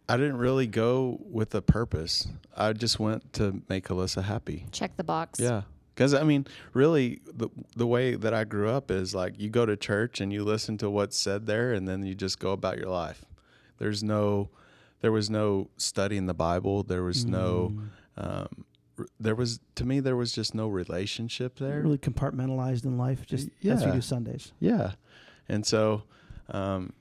I 0.08 0.16
didn't 0.16 0.38
really 0.38 0.68
go 0.68 1.18
with 1.20 1.54
a 1.54 1.62
purpose. 1.62 2.28
I 2.56 2.72
just 2.72 3.00
went 3.00 3.32
to 3.34 3.62
make 3.68 3.88
Alyssa 3.88 4.22
happy. 4.22 4.66
Check 4.70 4.96
the 4.96 5.04
box. 5.04 5.40
Yeah. 5.40 5.62
Because 5.96 6.12
I 6.12 6.24
mean, 6.24 6.46
really, 6.74 7.20
the 7.26 7.48
the 7.74 7.86
way 7.86 8.16
that 8.16 8.34
I 8.34 8.44
grew 8.44 8.68
up 8.68 8.90
is 8.90 9.14
like 9.14 9.40
you 9.40 9.48
go 9.48 9.64
to 9.64 9.76
church 9.78 10.20
and 10.20 10.30
you 10.30 10.44
listen 10.44 10.76
to 10.78 10.90
what's 10.90 11.18
said 11.18 11.46
there, 11.46 11.72
and 11.72 11.88
then 11.88 12.04
you 12.04 12.14
just 12.14 12.38
go 12.38 12.52
about 12.52 12.76
your 12.76 12.90
life. 12.90 13.24
There's 13.78 14.02
no, 14.04 14.50
there 15.00 15.10
was 15.10 15.30
no 15.30 15.70
studying 15.78 16.26
the 16.26 16.34
Bible. 16.34 16.82
There 16.82 17.02
was 17.02 17.24
no, 17.24 17.72
um, 18.18 18.66
there 19.18 19.34
was 19.34 19.58
to 19.76 19.86
me 19.86 20.00
there 20.00 20.16
was 20.16 20.32
just 20.32 20.54
no 20.54 20.68
relationship 20.68 21.58
there. 21.58 21.80
Really 21.80 21.96
compartmentalized 21.98 22.84
in 22.84 22.98
life, 22.98 23.24
just 23.26 23.48
as 23.64 23.80
we 23.80 23.86
Yeah. 23.88 23.92
do 23.94 24.00
Sundays. 24.02 24.52
Yeah, 24.60 24.92
and 25.48 25.64
so 25.64 26.02
um, 26.50 26.92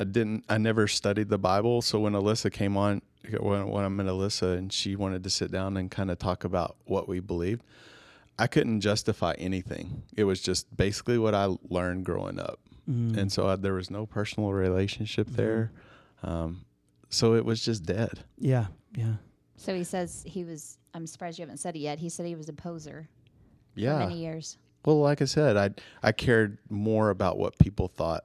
I 0.00 0.02
didn't. 0.04 0.44
I 0.48 0.58
never 0.58 0.88
studied 0.88 1.28
the 1.28 1.38
Bible. 1.38 1.82
So 1.82 2.00
when 2.00 2.14
Alyssa 2.14 2.50
came 2.52 2.76
on, 2.76 3.00
when, 3.40 3.68
when 3.68 3.84
I 3.84 3.88
met 3.88 4.06
Alyssa 4.06 4.56
and 4.56 4.72
she 4.72 4.96
wanted 4.96 5.24
to 5.24 5.30
sit 5.30 5.50
down 5.50 5.76
and 5.76 5.90
kind 5.90 6.10
of 6.10 6.18
talk 6.18 6.44
about 6.44 6.76
what 6.84 7.08
we 7.08 7.20
believed, 7.20 7.62
I 8.38 8.46
couldn't 8.46 8.80
justify 8.80 9.34
anything. 9.38 10.02
It 10.16 10.24
was 10.24 10.40
just 10.40 10.74
basically 10.76 11.18
what 11.18 11.34
I 11.34 11.54
learned 11.68 12.04
growing 12.04 12.38
up, 12.40 12.58
Mm. 12.90 13.16
and 13.16 13.30
so 13.32 13.46
I, 13.48 13.54
there 13.56 13.74
was 13.74 13.90
no 13.90 14.06
personal 14.06 14.52
relationship 14.52 15.28
there. 15.28 15.70
Um, 16.24 16.64
so 17.10 17.34
it 17.34 17.44
was 17.44 17.64
just 17.64 17.84
dead. 17.84 18.24
Yeah, 18.38 18.66
yeah. 18.96 19.14
So 19.56 19.72
he 19.74 19.84
says 19.84 20.24
he 20.26 20.42
was. 20.42 20.78
I'm 20.94 21.06
surprised 21.06 21.38
you 21.38 21.42
haven't 21.44 21.58
said 21.58 21.76
it 21.76 21.78
yet. 21.78 22.00
He 22.00 22.08
said 22.08 22.26
he 22.26 22.34
was 22.34 22.48
a 22.48 22.52
poser 22.52 23.08
for 23.74 23.80
Yeah. 23.80 23.98
many 24.00 24.18
years. 24.18 24.58
Well, 24.84 25.00
like 25.00 25.22
I 25.22 25.26
said, 25.26 25.56
I 25.56 25.70
I 26.02 26.10
cared 26.10 26.58
more 26.70 27.10
about 27.10 27.38
what 27.38 27.56
people 27.58 27.86
thought 27.86 28.24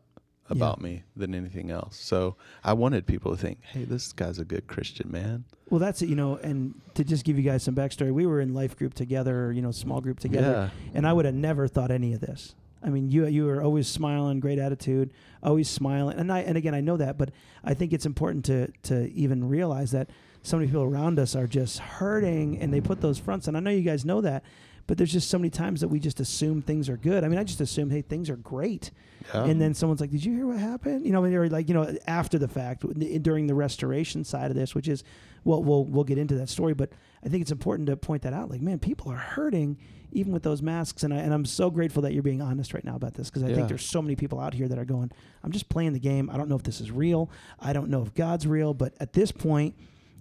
about 0.50 0.82
me 0.82 1.04
than 1.16 1.36
anything 1.36 1.72
else. 1.72 1.98
So 1.98 2.36
I 2.64 2.74
wanted 2.74 3.06
people 3.06 3.32
to 3.32 3.38
think, 3.38 3.60
"Hey, 3.64 3.84
this 3.84 4.14
guy's 4.14 4.40
a 4.40 4.46
good 4.46 4.68
Christian 4.68 5.12
man." 5.12 5.46
Well, 5.70 5.80
that's 5.80 6.02
it, 6.02 6.10
you 6.10 6.16
know. 6.16 6.38
And 6.38 6.76
to 6.94 7.04
just 7.04 7.26
give 7.26 7.38
you 7.38 7.44
guys 7.44 7.64
some 7.64 7.76
backstory, 7.76 8.12
we 8.14 8.26
were 8.26 8.40
in 8.40 8.54
life 8.54 8.78
group 8.78 8.94
together, 8.94 9.52
you 9.52 9.62
know, 9.62 9.72
small 9.72 10.02
group 10.02 10.20
together, 10.20 10.72
and 10.94 11.06
I 11.08 11.14
would 11.14 11.26
have 11.26 11.36
never 11.36 11.68
thought 11.68 11.92
any 11.92 12.14
of 12.14 12.22
this. 12.22 12.56
I 12.84 12.90
mean, 12.90 13.10
you 13.10 13.28
you 13.28 13.46
were 13.46 13.62
always 13.62 13.88
smiling, 13.88 14.40
great 14.40 14.60
attitude, 14.60 15.12
always 15.44 15.70
smiling, 15.70 16.18
and 16.18 16.32
I 16.32 16.40
and 16.40 16.58
again 16.58 16.74
I 16.76 16.82
know 16.82 16.98
that, 16.98 17.18
but 17.18 17.32
I 17.64 17.74
think 17.74 17.92
it's 17.92 18.06
important 18.06 18.46
to 18.46 18.72
to 18.84 19.12
even 19.12 19.50
realize 19.50 19.92
that 19.92 20.10
so 20.44 20.58
many 20.58 20.68
people 20.68 20.84
around 20.84 21.20
us 21.20 21.36
are 21.36 21.48
just 21.48 21.80
hurting, 21.80 22.58
and 22.60 22.74
they 22.74 22.80
put 22.80 23.02
those 23.02 23.18
fronts. 23.20 23.48
And 23.48 23.58
I 23.58 23.60
know 23.60 23.72
you 23.72 23.82
guys 23.82 24.06
know 24.06 24.22
that, 24.22 24.44
but 24.88 24.98
there's 24.98 25.12
just 25.12 25.30
so 25.30 25.38
many 25.38 25.50
times 25.50 25.82
that 25.82 25.90
we 25.90 26.00
just 26.00 26.20
assume 26.20 26.62
things 26.62 26.90
are 26.90 26.98
good. 26.98 27.24
I 27.24 27.28
mean, 27.28 27.38
I 27.38 27.44
just 27.44 27.62
assume, 27.62 27.90
hey, 27.90 28.02
things 28.02 28.30
are 28.30 28.38
great, 28.38 28.92
Yeah. 29.34 29.44
and 29.46 29.62
then 29.62 29.74
someone's 29.74 30.02
like, 30.02 30.12
"Did 30.12 30.24
you 30.26 30.34
hear 30.34 30.48
what 30.48 30.58
happened?" 30.58 31.06
You 31.06 31.12
know, 31.12 31.22
when 31.22 31.32
they're 31.32 31.50
like, 31.50 31.68
you 31.68 31.74
know, 31.74 31.96
after 32.08 32.40
the 32.40 32.48
fact, 32.48 32.84
during 33.22 33.48
the 33.48 33.54
restoration 33.56 34.24
side 34.24 34.50
of 34.50 34.56
this, 34.56 34.74
which 34.74 34.88
is, 34.88 35.04
well, 35.44 35.62
we'll 35.64 35.86
we'll 35.86 36.04
get 36.04 36.18
into 36.18 36.36
that 36.36 36.50
story, 36.50 36.74
but 36.74 36.90
I 37.24 37.30
think 37.30 37.42
it's 37.42 37.52
important 37.52 37.88
to 37.88 37.98
point 37.98 38.22
that 38.24 38.34
out. 38.34 38.50
Like, 38.50 38.62
man, 38.62 38.80
people 38.80 39.12
are 39.12 39.16
hurting 39.18 39.78
even 40.14 40.32
with 40.32 40.42
those 40.44 40.62
masks, 40.62 41.04
and 41.04 41.14
I 41.14 41.18
and 41.18 41.34
I'm 41.34 41.44
so 41.46 41.70
grateful 41.70 42.02
that 42.04 42.14
you're 42.14 42.24
being 42.24 42.42
honest 42.42 42.74
right 42.74 42.84
now 42.86 42.96
about 42.96 43.14
this 43.16 43.30
because 43.30 43.44
I 43.44 43.50
Yeah. 43.50 43.56
think 43.56 43.68
there's 43.68 43.86
so 43.86 44.02
many 44.02 44.16
people 44.16 44.40
out 44.40 44.54
here 44.54 44.68
that 44.70 44.78
are 44.80 44.86
going, 44.86 45.12
"I'm 45.44 45.52
just 45.52 45.68
playing 45.68 45.92
the 45.94 46.00
game. 46.00 46.30
I 46.30 46.38
don't 46.38 46.48
know 46.48 46.56
if 46.56 46.64
this 46.64 46.80
is 46.80 46.92
real. 46.92 47.30
I 47.60 47.74
don't 47.74 47.90
know 47.90 48.02
if 48.04 48.14
God's 48.14 48.48
real." 48.48 48.74
But 48.74 48.94
at 49.02 49.12
this 49.14 49.34
point, 49.34 49.76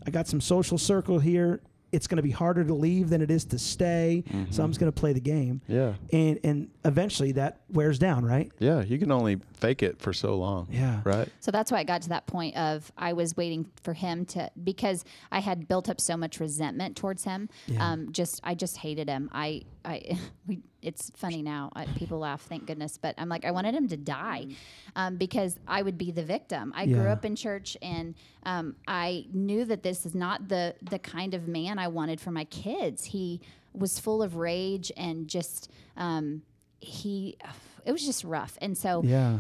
I 0.05 0.11
got 0.11 0.27
some 0.27 0.41
social 0.41 0.77
circle 0.79 1.21
here. 1.21 1.61
It's 1.93 2.07
going 2.07 2.17
to 2.17 2.23
be 2.23 2.31
harder 2.31 2.65
to 2.65 2.75
leave 2.75 3.11
than 3.11 3.23
it 3.23 3.31
is 3.31 3.45
to 3.47 3.59
stay, 3.59 4.25
so 4.51 4.63
I'm 4.63 4.71
just 4.71 4.81
going 4.81 4.93
to 4.93 5.01
play 5.01 5.13
the 5.13 5.21
game, 5.21 5.61
yeah. 5.69 5.95
and 6.13 6.39
and 6.45 6.69
eventually 6.85 7.33
that 7.33 7.61
wears 7.71 7.99
down, 7.99 8.25
right? 8.25 8.51
Yeah, 8.59 8.83
you 8.83 8.99
can 8.99 9.11
only 9.13 9.41
fake 9.55 9.83
it 9.83 10.01
for 10.01 10.13
so 10.13 10.37
long. 10.37 10.69
Yeah. 10.71 11.01
Right? 11.05 11.29
So 11.41 11.51
that's 11.51 11.71
why 11.73 11.79
I 11.79 11.85
got 11.85 12.03
to 12.03 12.09
that 12.11 12.27
point 12.27 12.57
of 12.57 12.91
I 12.97 13.13
was 13.13 13.37
waiting 13.37 13.67
for 13.83 13.95
him 13.95 14.25
to 14.27 14.51
because 14.63 15.05
I 15.33 15.41
had 15.41 15.69
built 15.69 15.89
up 15.89 16.01
so 16.01 16.17
much 16.17 16.41
resentment 16.41 16.97
towards 16.97 17.25
him. 17.25 17.49
Yeah. 17.67 17.93
Um, 17.93 18.13
just 18.13 18.41
I 18.45 18.55
just 18.55 18.79
hated 18.79 19.09
him. 19.09 19.31
I 19.33 19.63
I 19.85 20.19
we. 20.47 20.63
It's 20.83 21.11
funny 21.17 21.43
now. 21.43 21.71
I, 21.75 21.87
people 21.87 22.19
laugh, 22.19 22.43
thank 22.43 22.67
goodness. 22.67 22.99
But 23.01 23.15
I'm 23.19 23.29
like, 23.29 23.45
I 23.45 23.51
wanted 23.51 23.75
him 23.75 23.89
to 23.89 23.97
die 23.97 24.47
um, 24.95 25.17
because 25.17 25.59
I 25.67 25.83
would 25.83 25.99
be 25.99 26.11
the 26.13 26.23
victim. 26.23 26.73
I 26.77 26.87
grew 26.87 27.09
up 27.09 27.25
in 27.25 27.35
church, 27.35 27.77
and 27.83 28.15
um, 28.45 28.77
I 28.87 29.27
knew 29.33 29.65
that 29.65 29.83
this 29.83 30.07
is 30.07 30.15
not 30.15 30.49
the 30.49 30.75
the 30.83 30.99
kind 30.99 31.35
of 31.35 31.49
man 31.49 31.79
I 31.79 31.89
wanted 31.89 32.21
for 32.21 32.31
my 32.31 32.45
kids. 32.45 33.05
He 33.07 33.41
was 33.73 33.99
full 33.99 34.23
of 34.23 34.37
rage 34.37 34.93
and 34.97 35.29
just 35.29 35.71
um, 35.97 36.43
he. 36.81 37.37
It 37.85 37.93
was 37.93 38.05
just 38.05 38.23
rough, 38.25 38.57
and 38.61 38.77
so 38.77 39.03
Yeah. 39.05 39.39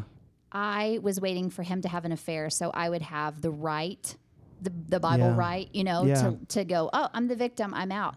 I 0.52 1.00
was 1.02 1.20
waiting 1.20 1.50
for 1.50 1.62
him 1.62 1.82
to 1.82 1.88
have 1.88 2.04
an 2.04 2.12
affair 2.12 2.48
so 2.50 2.70
I 2.72 2.88
would 2.88 3.02
have 3.02 3.42
the 3.42 3.50
right, 3.50 4.16
the, 4.62 4.72
the 4.88 5.00
Bible 5.00 5.26
Yeah. 5.26 5.36
right, 5.36 5.68
you 5.72 5.84
know, 5.84 6.04
Yeah. 6.04 6.14
to, 6.14 6.38
to 6.48 6.64
go, 6.64 6.88
oh, 6.92 7.08
I'm 7.12 7.26
the 7.28 7.34
victim, 7.36 7.74
I'm 7.74 7.90
out. 7.92 8.14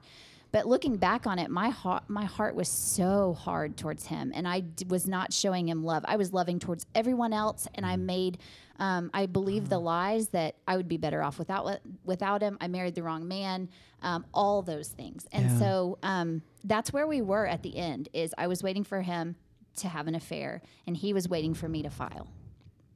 But 0.52 0.66
looking 0.68 0.96
back 0.98 1.28
on 1.28 1.38
it, 1.38 1.52
my 1.52 1.70
heart, 1.70 2.04
my 2.08 2.26
heart 2.26 2.56
was 2.56 2.68
so 2.68 3.34
hard 3.34 3.78
towards 3.78 4.08
him, 4.08 4.32
and 4.34 4.48
I 4.48 4.62
d- 4.62 4.86
was 4.90 5.08
not 5.08 5.32
showing 5.32 5.70
him 5.70 5.84
love. 5.84 6.04
I 6.08 6.16
was 6.16 6.34
loving 6.34 6.58
towards 6.58 6.88
everyone 6.96 7.34
else, 7.34 7.68
and 7.76 7.86
I 7.86 7.98
made, 7.98 8.40
um, 8.80 9.12
I 9.14 9.28
believed 9.28 9.70
the 9.70 9.78
lies 9.78 10.30
that 10.30 10.56
I 10.68 10.76
would 10.76 10.88
be 10.88 10.98
better 10.98 11.22
off 11.22 11.38
without 11.38 11.80
without 12.04 12.42
him. 12.42 12.58
I 12.62 12.68
married 12.68 12.96
the 12.96 13.04
wrong 13.04 13.28
man, 13.28 13.70
um, 14.02 14.26
all 14.34 14.64
those 14.64 14.88
things, 14.90 15.28
and 15.32 15.46
Yeah. 15.52 15.60
so 15.60 15.98
um, 16.02 16.42
that's 16.64 16.92
where 16.92 17.06
we 17.06 17.22
were 17.22 17.46
at 17.46 17.62
the 17.62 17.78
end. 17.78 18.10
Is 18.14 18.34
I 18.38 18.48
was 18.48 18.64
waiting 18.64 18.84
for 18.84 19.02
him 19.02 19.36
to 19.78 19.88
have 19.88 20.08
an 20.08 20.16
affair, 20.16 20.64
and 20.88 20.98
he 20.98 21.14
was 21.14 21.30
waiting 21.30 21.54
for 21.54 21.70
me 21.70 21.84
to 21.84 21.92
file. 21.92 22.28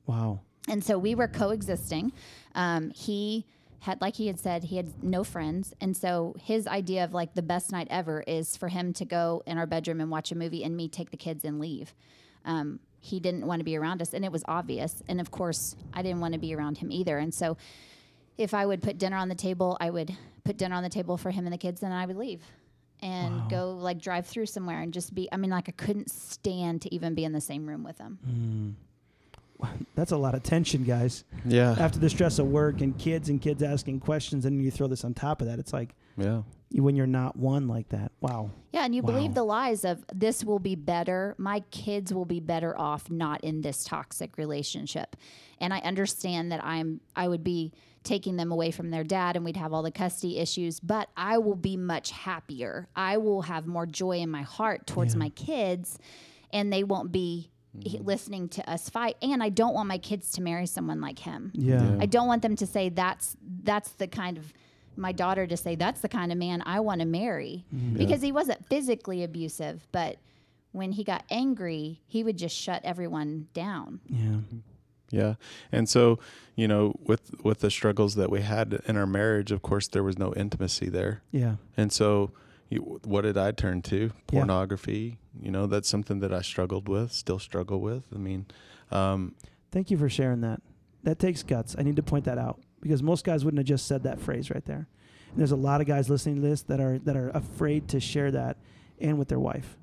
Wow. 0.08 0.40
And 0.68 0.84
so 0.84 0.98
we 0.98 1.14
were 1.14 1.28
coexisting. 1.28 2.14
Um, 2.56 2.90
he 2.92 3.46
had, 3.84 4.00
like 4.00 4.16
he 4.16 4.28
had 4.28 4.40
said, 4.40 4.64
he 4.64 4.78
had 4.78 5.04
no 5.04 5.26
friends. 5.26 5.74
And 5.82 5.96
so 5.96 6.36
his 6.40 6.68
idea 6.68 7.04
of 7.04 7.14
like 7.14 7.34
the 7.34 7.42
best 7.42 7.70
night 7.74 7.88
ever 7.90 8.24
is 8.26 8.56
for 8.56 8.70
him 8.70 8.94
to 8.94 9.04
go 9.04 9.44
in 9.46 9.58
our 9.58 9.66
bedroom 9.66 10.00
and 10.00 10.10
watch 10.10 10.32
a 10.32 10.36
movie 10.36 10.64
and 10.64 10.78
me 10.78 10.88
take 10.88 11.12
the 11.12 11.18
kids 11.18 11.44
and 11.44 11.60
leave. 11.60 11.94
Um, 12.46 12.80
he 13.02 13.20
didn't 13.20 13.46
want 13.46 13.60
to 13.60 13.66
be 13.66 13.76
around 13.76 14.02
us, 14.02 14.14
and 14.14 14.24
it 14.24 14.32
was 14.32 14.42
obvious. 14.48 15.04
And 15.10 15.20
of 15.20 15.32
course, 15.32 15.76
I 15.94 16.02
didn't 16.02 16.22
want 16.22 16.34
to 16.34 16.40
be 16.40 16.56
around 16.56 16.78
him 16.78 16.94
either. 16.94 17.18
And 17.18 17.34
so 17.34 17.58
if 18.38 18.54
I 18.54 18.66
would 18.66 18.82
put 18.82 18.98
dinner 18.98 19.18
on 19.18 19.28
the 19.28 19.36
table, 19.36 19.76
I 19.82 19.90
would 19.90 20.16
put 20.46 20.56
dinner 20.56 20.76
on 20.76 20.84
the 20.84 20.90
table 20.90 21.18
for 21.18 21.30
him 21.30 21.46
and 21.46 21.52
the 21.52 21.58
kids, 21.58 21.84
and 21.84 21.94
I 21.94 22.06
would 22.06 22.16
leave 22.16 22.42
and 23.02 23.50
go 23.50 23.72
like 23.72 24.00
drive 24.02 24.28
through 24.28 24.46
somewhere 24.46 24.80
and 24.80 24.94
just 24.94 25.14
be. 25.14 25.28
I 25.30 25.36
mean, 25.36 25.52
like 25.52 25.68
I 25.68 25.74
couldn't 25.74 26.10
stand 26.10 26.84
to 26.84 26.96
even 26.96 27.16
be 27.16 27.26
in 27.26 27.34
the 27.34 27.42
same 27.42 27.68
room 27.68 27.84
with 27.84 27.98
him. 27.98 28.78
That's 29.96 30.12
a 30.12 30.18
lot 30.18 30.36
of 30.36 30.44
tension, 30.44 30.84
guys. 30.84 31.24
Yeah. 31.46 31.76
After 31.80 32.00
the 32.00 32.10
stress 32.10 32.40
of 32.40 32.48
work 32.48 32.82
and 32.82 32.98
kids 32.98 33.30
and 33.30 33.42
kids 33.42 33.62
asking 33.64 34.00
questions, 34.02 34.46
and 34.46 34.62
you 34.64 34.72
throw 34.72 34.88
this 34.88 35.04
on 35.04 35.14
top 35.14 35.42
of 35.42 35.48
that, 35.48 35.60
it's 35.60 35.74
like 35.74 35.96
Yeah. 36.18 36.42
when 36.72 36.96
you're 36.96 37.06
not 37.08 37.36
one 37.38 37.68
like 37.68 37.90
that. 37.90 38.12
Wow. 38.22 38.52
Yeah, 38.74 38.86
and 38.86 38.94
you 38.96 39.02
Wow. 39.04 39.12
believe 39.14 39.34
the 39.36 39.44
lies 39.44 39.86
of 39.86 40.04
this 40.14 40.44
will 40.44 40.60
be 40.60 40.76
better. 40.76 41.36
My 41.38 41.62
kids 41.72 42.14
will 42.14 42.26
be 42.26 42.40
better 42.40 42.78
off 42.78 43.10
not 43.12 43.44
in 43.44 43.62
this 43.62 43.84
toxic 43.84 44.38
relationship. 44.38 45.16
And 45.60 45.74
I 45.74 45.80
understand 45.80 46.52
that 46.52 46.64
I'm 46.64 47.00
I 47.16 47.28
would 47.28 47.44
be 47.44 47.72
taking 48.04 48.36
them 48.36 48.52
away 48.52 48.70
from 48.70 48.90
their 48.90 49.04
dad 49.06 49.38
and 49.38 49.46
we'd 49.46 49.56
have 49.56 49.72
all 49.72 49.82
the 49.82 49.90
custody 49.92 50.38
issues, 50.38 50.82
but 50.82 51.08
I 51.16 51.38
will 51.38 51.56
be 51.56 51.78
much 51.78 52.12
happier. 52.12 52.90
I 52.98 53.16
will 53.18 53.44
have 53.44 53.66
more 53.66 53.86
joy 53.86 54.18
in 54.18 54.30
my 54.30 54.42
heart 54.42 54.86
towards 54.88 55.14
Yeah. 55.14 55.20
my 55.20 55.30
kids 55.30 55.98
and 56.52 56.72
they 56.74 56.84
won't 56.84 57.14
be 57.14 57.50
he- 57.80 57.98
mm-hmm. 57.98 58.06
listening 58.06 58.50
to 58.50 58.70
us 58.70 58.90
fight 58.90 59.16
and 59.22 59.42
I 59.42 59.50
don't 59.50 59.74
want 59.74 59.88
my 59.88 59.98
kids 59.98 60.32
to 60.34 60.42
marry 60.42 60.66
someone 60.66 61.02
like 61.02 61.20
him. 61.20 61.52
Yeah. 61.54 61.84
Yeah. 61.84 61.98
I 62.00 62.06
don't 62.06 62.28
want 62.28 62.42
them 62.42 62.56
to 62.58 62.68
say 62.68 62.90
that's 62.90 63.36
that's 63.64 63.92
the 63.94 64.08
kind 64.08 64.38
of 64.38 64.54
my 64.96 65.12
daughter 65.12 65.48
to 65.48 65.58
say 65.58 65.76
that's 65.76 66.02
the 66.02 66.10
kind 66.10 66.32
of 66.32 66.38
man 66.38 66.62
I 66.66 66.80
want 66.80 67.02
to 67.02 67.08
marry 67.08 67.66
mm-hmm. 67.74 67.98
because 67.98 68.22
he 68.22 68.32
wasn't 68.32 68.66
physically 68.68 69.24
abusive, 69.24 69.88
but 69.92 70.18
when 70.72 70.92
he 70.92 71.04
got 71.04 71.24
angry, 71.30 72.02
he 72.08 72.24
would 72.24 72.38
just 72.38 72.56
shut 72.56 72.82
everyone 72.84 73.48
down. 73.54 74.02
Yeah. 74.08 74.40
Yeah. 75.12 75.36
And 75.72 75.88
so, 75.88 76.18
you 76.56 76.68
know, 76.68 76.96
with 77.04 77.44
with 77.44 77.60
the 77.60 77.70
struggles 77.70 78.16
that 78.16 78.32
we 78.32 78.42
had 78.42 78.82
in 78.88 78.98
our 78.98 79.06
marriage, 79.06 79.52
of 79.52 79.62
course 79.62 79.88
there 79.88 80.04
was 80.04 80.18
no 80.18 80.34
intimacy 80.34 80.90
there. 80.90 81.22
Yeah. 81.32 81.56
And 81.78 81.92
so 81.92 82.32
you, 82.70 83.00
what 83.04 83.22
did 83.22 83.38
I 83.38 83.52
turn 83.52 83.84
to? 83.84 83.98
Yeah. 83.98 84.10
Pornography. 84.26 85.20
You 85.44 85.52
know, 85.52 85.68
that's 85.68 85.90
something 85.90 86.20
that 86.22 86.34
I 86.34 86.42
struggled 86.42 86.88
with, 86.88 87.12
still 87.12 87.38
struggle 87.40 87.82
with. 87.82 88.04
I 88.14 88.18
mean, 88.18 88.46
um, 88.92 89.36
Thank 89.72 89.90
you 89.92 89.98
for 89.98 90.08
sharing 90.08 90.42
that. 90.42 90.62
That 91.04 91.20
takes 91.20 91.44
guts. 91.44 91.76
I 91.78 91.82
need 91.82 91.96
to 91.98 92.04
point 92.04 92.26
that 92.26 92.38
out 92.38 92.62
because 92.80 93.02
most 93.04 93.26
guys 93.26 93.44
wouldn't 93.44 93.58
have 93.58 93.66
just 93.68 93.88
said 93.88 94.04
that 94.04 94.20
phrase 94.20 94.50
right 94.52 94.64
there. 94.66 94.88
And 95.32 95.40
there's 95.40 95.52
a 95.52 95.56
lot 95.56 95.82
of 95.82 95.88
guys 95.88 96.10
listening 96.10 96.36
to 96.36 96.42
this 96.42 96.62
that 96.64 96.80
are 96.80 97.00
that 97.00 97.18
are 97.18 97.30
afraid 97.32 97.88
to 97.90 98.00
share 98.00 98.30
that 98.32 98.58
and 99.00 99.18
with 99.18 99.28
their 99.30 99.40
wife. 99.40 99.78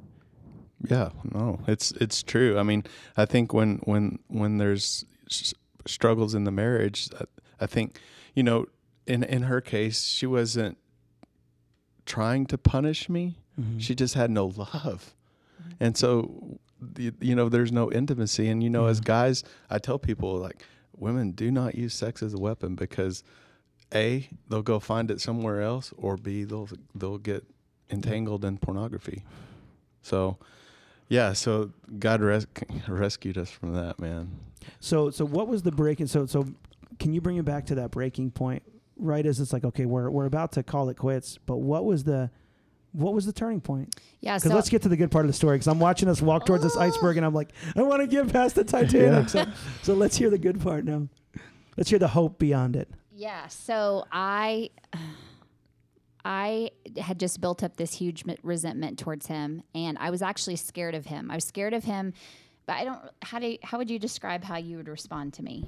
Yeah, 0.88 1.10
no, 1.24 1.60
it's 1.66 1.90
it's 1.92 2.22
true. 2.22 2.56
I 2.58 2.62
mean, 2.62 2.84
I 3.16 3.26
think 3.26 3.52
when 3.52 3.80
when 3.84 4.20
when 4.28 4.56
there's 4.58 5.04
s- 5.28 5.52
struggles 5.86 6.34
in 6.34 6.44
the 6.44 6.52
marriage, 6.52 7.08
I, 7.20 7.24
I 7.64 7.66
think 7.66 7.98
you 8.34 8.42
know, 8.44 8.66
in 9.06 9.24
in 9.24 9.42
her 9.42 9.60
case, 9.60 10.04
she 10.04 10.26
wasn't 10.26 10.78
trying 12.06 12.46
to 12.46 12.56
punish 12.58 13.08
me. 13.08 13.36
She 13.76 13.94
just 13.94 14.14
had 14.14 14.30
no 14.30 14.46
love, 14.46 15.14
and 15.80 15.96
so 15.96 16.60
you 16.98 17.34
know, 17.34 17.48
there's 17.48 17.72
no 17.72 17.90
intimacy. 17.92 18.48
And 18.48 18.62
you 18.62 18.70
know, 18.70 18.86
as 18.86 19.00
guys, 19.00 19.44
I 19.68 19.78
tell 19.78 19.98
people 19.98 20.36
like, 20.36 20.64
women 20.96 21.32
do 21.32 21.50
not 21.50 21.74
use 21.74 21.94
sex 21.94 22.22
as 22.22 22.34
a 22.34 22.38
weapon 22.38 22.74
because 22.74 23.24
a 23.94 24.28
they'll 24.48 24.62
go 24.62 24.78
find 24.78 25.10
it 25.10 25.20
somewhere 25.20 25.62
else, 25.62 25.92
or 25.96 26.16
b 26.16 26.44
they'll 26.44 26.68
they'll 26.94 27.18
get 27.18 27.44
entangled 27.90 28.44
in 28.44 28.58
pornography. 28.58 29.24
So, 30.02 30.38
yeah, 31.08 31.32
so 31.32 31.72
God 31.98 32.20
res- 32.20 32.46
rescued 32.88 33.36
us 33.36 33.50
from 33.50 33.74
that, 33.74 33.98
man. 33.98 34.30
So 34.78 35.10
so 35.10 35.24
what 35.24 35.48
was 35.48 35.62
the 35.62 35.72
breaking? 35.72 36.06
So 36.06 36.26
so 36.26 36.46
can 36.98 37.12
you 37.12 37.20
bring 37.20 37.36
it 37.36 37.44
back 37.44 37.66
to 37.66 37.74
that 37.76 37.90
breaking 37.90 38.30
point? 38.30 38.62
Right 38.96 39.24
as 39.24 39.40
it's 39.40 39.52
like 39.52 39.64
okay, 39.64 39.86
we're 39.86 40.10
we're 40.10 40.26
about 40.26 40.52
to 40.52 40.62
call 40.62 40.88
it 40.88 40.96
quits, 40.96 41.38
but 41.46 41.56
what 41.56 41.84
was 41.84 42.04
the 42.04 42.30
what 42.92 43.14
was 43.14 43.26
the 43.26 43.32
turning 43.32 43.60
point? 43.60 43.94
Yeah, 44.20 44.36
Because 44.36 44.50
so 44.50 44.54
let's 44.54 44.68
get 44.68 44.82
to 44.82 44.88
the 44.88 44.96
good 44.96 45.10
part 45.10 45.24
of 45.24 45.28
the 45.28 45.34
story. 45.34 45.56
Because 45.56 45.68
I'm 45.68 45.80
watching 45.80 46.08
us 46.08 46.20
walk 46.20 46.46
towards 46.46 46.62
this 46.62 46.76
oh. 46.76 46.80
iceberg, 46.80 47.16
and 47.16 47.26
I'm 47.26 47.34
like, 47.34 47.50
I 47.76 47.82
want 47.82 48.00
to 48.02 48.06
get 48.06 48.32
past 48.32 48.56
the 48.56 48.64
Titanic. 48.64 49.28
So, 49.28 49.46
so 49.82 49.94
let's 49.94 50.16
hear 50.16 50.30
the 50.30 50.38
good 50.38 50.60
part 50.60 50.84
now. 50.84 51.08
Let's 51.76 51.90
hear 51.90 51.98
the 51.98 52.08
hope 52.08 52.38
beyond 52.38 52.76
it. 52.76 52.90
Yeah. 53.14 53.48
So 53.48 54.04
I, 54.10 54.70
I 56.24 56.70
had 56.98 57.20
just 57.20 57.40
built 57.40 57.62
up 57.62 57.76
this 57.76 57.94
huge 57.94 58.24
resentment 58.42 58.98
towards 58.98 59.26
him, 59.26 59.62
and 59.74 59.96
I 59.98 60.10
was 60.10 60.22
actually 60.22 60.56
scared 60.56 60.94
of 60.94 61.06
him. 61.06 61.30
I 61.30 61.36
was 61.36 61.44
scared 61.44 61.74
of 61.74 61.84
him, 61.84 62.12
but 62.66 62.76
I 62.76 62.84
don't. 62.84 63.00
How 63.22 63.38
do? 63.38 63.46
You, 63.48 63.58
How 63.62 63.78
would 63.78 63.90
you 63.90 63.98
describe 63.98 64.44
how 64.44 64.56
you 64.56 64.76
would 64.76 64.88
respond 64.88 65.34
to 65.34 65.42
me? 65.42 65.66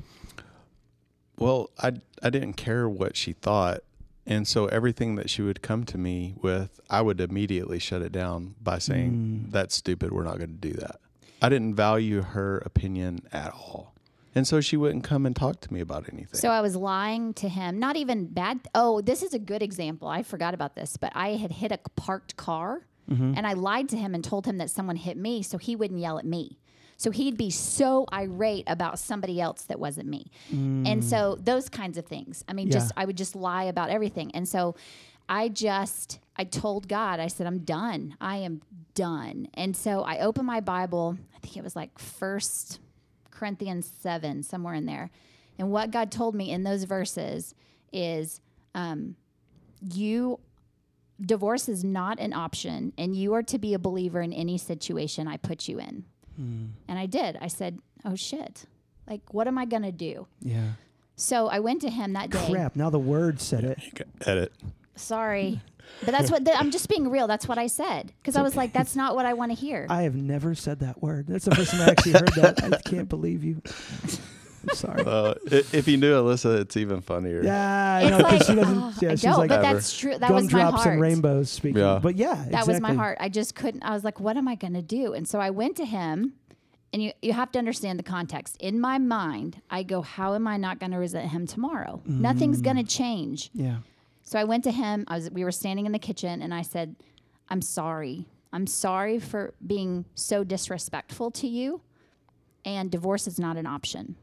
Well, 1.38 1.70
I 1.78 1.92
I 2.22 2.30
didn't 2.30 2.54
care 2.54 2.88
what 2.88 3.16
she 3.16 3.32
thought, 3.32 3.80
and 4.26 4.46
so 4.46 4.66
everything 4.66 5.16
that 5.16 5.28
she 5.30 5.42
would 5.42 5.62
come 5.62 5.84
to 5.84 5.98
me 5.98 6.34
with, 6.40 6.80
I 6.88 7.02
would 7.02 7.20
immediately 7.20 7.78
shut 7.78 8.02
it 8.02 8.12
down 8.12 8.54
by 8.60 8.78
saying, 8.78 9.12
mm. 9.12 9.52
"That's 9.52 9.74
stupid. 9.74 10.12
We're 10.12 10.24
not 10.24 10.38
going 10.38 10.58
to 10.58 10.68
do 10.68 10.72
that." 10.74 11.00
I 11.40 11.48
didn't 11.48 11.74
value 11.74 12.22
her 12.22 12.58
opinion 12.58 13.20
at 13.32 13.52
all, 13.52 13.94
and 14.34 14.46
so 14.46 14.60
she 14.60 14.76
wouldn't 14.76 15.04
come 15.04 15.26
and 15.26 15.34
talk 15.34 15.60
to 15.62 15.72
me 15.72 15.80
about 15.80 16.08
anything. 16.12 16.38
So 16.38 16.50
I 16.50 16.60
was 16.60 16.76
lying 16.76 17.34
to 17.34 17.48
him. 17.48 17.78
Not 17.78 17.96
even 17.96 18.26
bad. 18.26 18.60
Oh, 18.74 19.00
this 19.00 19.22
is 19.22 19.34
a 19.34 19.38
good 19.38 19.62
example. 19.62 20.08
I 20.08 20.22
forgot 20.22 20.54
about 20.54 20.76
this, 20.76 20.96
but 20.96 21.12
I 21.14 21.30
had 21.30 21.50
hit 21.52 21.72
a 21.72 21.78
parked 21.96 22.36
car, 22.36 22.86
mm-hmm. 23.10 23.34
and 23.36 23.46
I 23.46 23.54
lied 23.54 23.88
to 23.90 23.96
him 23.96 24.14
and 24.14 24.22
told 24.22 24.46
him 24.46 24.58
that 24.58 24.70
someone 24.70 24.96
hit 24.96 25.16
me, 25.16 25.42
so 25.42 25.58
he 25.58 25.74
wouldn't 25.74 26.00
yell 26.00 26.18
at 26.18 26.24
me. 26.24 26.58
So 27.02 27.10
he'd 27.10 27.36
be 27.36 27.50
so 27.50 28.06
irate 28.12 28.62
about 28.68 28.96
somebody 28.98 29.40
else 29.40 29.62
that 29.62 29.80
wasn't 29.80 30.08
me. 30.08 30.30
And 30.50 31.02
so 31.02 31.36
those 31.42 31.68
kinds 31.68 31.98
of 31.98 32.06
things. 32.06 32.44
I 32.46 32.52
mean, 32.52 32.68
Yeah. 32.68 32.74
just 32.74 32.92
I 32.96 33.04
would 33.06 33.16
just 33.16 33.34
lie 33.34 33.64
about 33.64 33.90
everything. 33.90 34.30
And 34.34 34.48
so 34.48 34.76
I 35.28 35.48
just 35.48 36.20
I 36.36 36.44
told 36.44 36.86
God, 36.88 37.18
I 37.18 37.26
said, 37.26 37.46
I'm 37.48 37.58
done. 37.60 38.16
I 38.20 38.36
am 38.36 38.62
done. 38.94 39.48
And 39.54 39.76
so 39.76 40.02
I 40.02 40.20
opened 40.20 40.46
my 40.46 40.60
Bible. 40.60 41.18
I 41.34 41.38
think 41.40 41.56
it 41.56 41.64
was 41.64 41.74
like 41.74 41.98
first 41.98 42.78
Corinthians 43.32 43.92
7, 44.00 44.42
somewhere 44.44 44.74
in 44.74 44.86
there. 44.86 45.10
And 45.58 45.70
what 45.72 45.90
God 45.90 46.12
told 46.12 46.34
me 46.36 46.50
in 46.52 46.62
those 46.62 46.84
verses 46.84 47.54
is 47.92 48.40
um, 48.76 49.16
you 49.92 50.38
divorce 51.20 51.68
is 51.68 51.82
not 51.84 52.18
an 52.18 52.32
option 52.32 52.92
and 52.96 53.14
you 53.14 53.32
are 53.34 53.42
to 53.42 53.58
be 53.58 53.74
a 53.74 53.78
believer 53.78 54.20
in 54.22 54.32
any 54.32 54.58
situation 54.58 55.26
I 55.28 55.36
put 55.36 55.68
you 55.68 55.78
in. 55.78 56.04
Mm. 56.40 56.70
And 56.88 56.98
I 56.98 57.06
did. 57.06 57.38
I 57.40 57.48
said, 57.48 57.78
"Oh 58.04 58.14
shit. 58.14 58.64
Like 59.08 59.22
what 59.32 59.46
am 59.46 59.58
I 59.58 59.64
going 59.64 59.82
to 59.82 59.92
do?" 59.92 60.26
Yeah. 60.40 60.72
So 61.16 61.48
I 61.48 61.60
went 61.60 61.80
to 61.82 61.90
him 61.90 62.14
that 62.14 62.30
day. 62.30 62.48
Crap. 62.50 62.76
Now 62.76 62.90
the 62.90 62.98
word 62.98 63.40
said 63.40 63.64
it. 63.64 63.78
You 63.84 63.92
can 63.92 64.12
edit. 64.26 64.52
Sorry. 64.96 65.60
But 66.04 66.12
that's 66.12 66.30
what 66.30 66.44
the, 66.44 66.54
I'm 66.56 66.70
just 66.70 66.88
being 66.88 67.10
real. 67.10 67.26
That's 67.26 67.46
what 67.46 67.58
I 67.58 67.66
said 67.66 68.12
because 68.20 68.36
I 68.36 68.42
was 68.42 68.56
like, 68.56 68.72
that's 68.72 68.96
not 68.96 69.14
what 69.14 69.26
I 69.26 69.34
want 69.34 69.52
to 69.52 69.56
hear. 69.56 69.86
I 69.90 70.02
have 70.02 70.14
never 70.14 70.54
said 70.54 70.80
that 70.80 71.02
word. 71.02 71.26
That's 71.26 71.44
the 71.44 71.54
first 71.54 71.72
time 71.72 71.82
I 71.82 71.90
actually 71.90 72.12
heard 72.12 72.32
that. 72.36 72.64
I 72.64 72.80
can't 72.88 73.08
believe 73.08 73.44
you. 73.44 73.60
I'm 74.68 74.74
sorry. 74.74 75.02
Uh, 75.06 75.34
i- 75.50 75.64
if 75.72 75.88
you 75.88 75.96
knew 75.96 76.12
Alyssa, 76.14 76.60
it's 76.60 76.76
even 76.76 77.00
funnier. 77.00 77.42
Yeah, 77.42 77.94
I 77.96 78.02
It's 78.02 78.10
know 78.10 78.16
because 78.18 78.32
like, 78.32 78.46
she 78.48 78.54
doesn't. 78.54 78.78
oh, 78.78 78.92
yeah, 79.00 79.08
I 79.08 79.12
she's 79.14 79.22
don't, 79.22 79.38
like 79.38 79.48
but 79.50 79.62
that's 79.62 79.98
true. 79.98 80.18
That 80.18 80.30
was 80.32 80.44
my 80.44 80.50
gumdrops 80.62 80.82
heart. 80.84 80.92
and 80.94 81.00
rainbows 81.02 81.50
speaking. 81.50 81.80
Yeah. 81.82 81.98
But 82.02 82.16
yeah, 82.16 82.44
That 82.50 82.66
was 82.66 82.80
my 82.80 82.88
exactly. 82.90 82.96
heart. 82.96 83.18
I 83.20 83.28
just 83.28 83.54
couldn't. 83.54 83.82
I 83.82 83.90
was 83.92 84.04
like, 84.04 84.20
what 84.20 84.36
am 84.36 84.46
I 84.48 84.54
going 84.54 84.74
to 84.74 84.82
do? 84.82 85.12
And 85.14 85.26
so 85.26 85.40
I 85.40 85.50
went 85.50 85.76
to 85.76 85.84
him, 85.84 86.34
and 86.92 87.02
you, 87.02 87.12
you 87.22 87.32
have 87.32 87.50
to 87.52 87.58
understand 87.58 87.98
the 87.98 88.02
context. 88.04 88.56
In 88.60 88.80
my 88.80 88.98
mind, 88.98 89.60
I 89.70 89.82
go, 89.82 90.02
how 90.02 90.34
am 90.34 90.46
I 90.46 90.56
not 90.58 90.78
going 90.78 90.92
to 90.92 90.98
resent 90.98 91.30
him 91.30 91.46
tomorrow? 91.46 92.00
Nothing's 92.06 92.60
going 92.60 92.76
to 92.76 92.84
change. 92.84 93.50
Yeah. 93.54 93.78
So 94.24 94.38
I 94.38 94.44
went 94.44 94.64
to 94.64 94.70
him. 94.70 95.04
I 95.08 95.16
was 95.16 95.30
we 95.30 95.42
were 95.44 95.50
standing 95.52 95.86
in 95.86 95.92
the 95.92 95.98
kitchen 95.98 96.40
and 96.42 96.54
I 96.54 96.62
said, 96.62 96.94
"I'm 97.48 97.60
sorry. 97.60 98.26
I'm 98.52 98.66
sorry 98.66 99.18
for 99.18 99.52
being 99.66 100.04
so 100.14 100.44
disrespectful 100.44 101.30
to 101.32 101.48
you 101.48 101.80
and 102.64 102.90
divorce 102.90 103.26
is 103.26 103.38
not 103.40 103.56
an 103.56 103.66
option." 103.66 104.16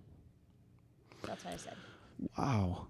That's 1.23 1.43
what 1.45 1.53
I 1.53 1.57
said. 1.57 1.75
Wow. 2.37 2.87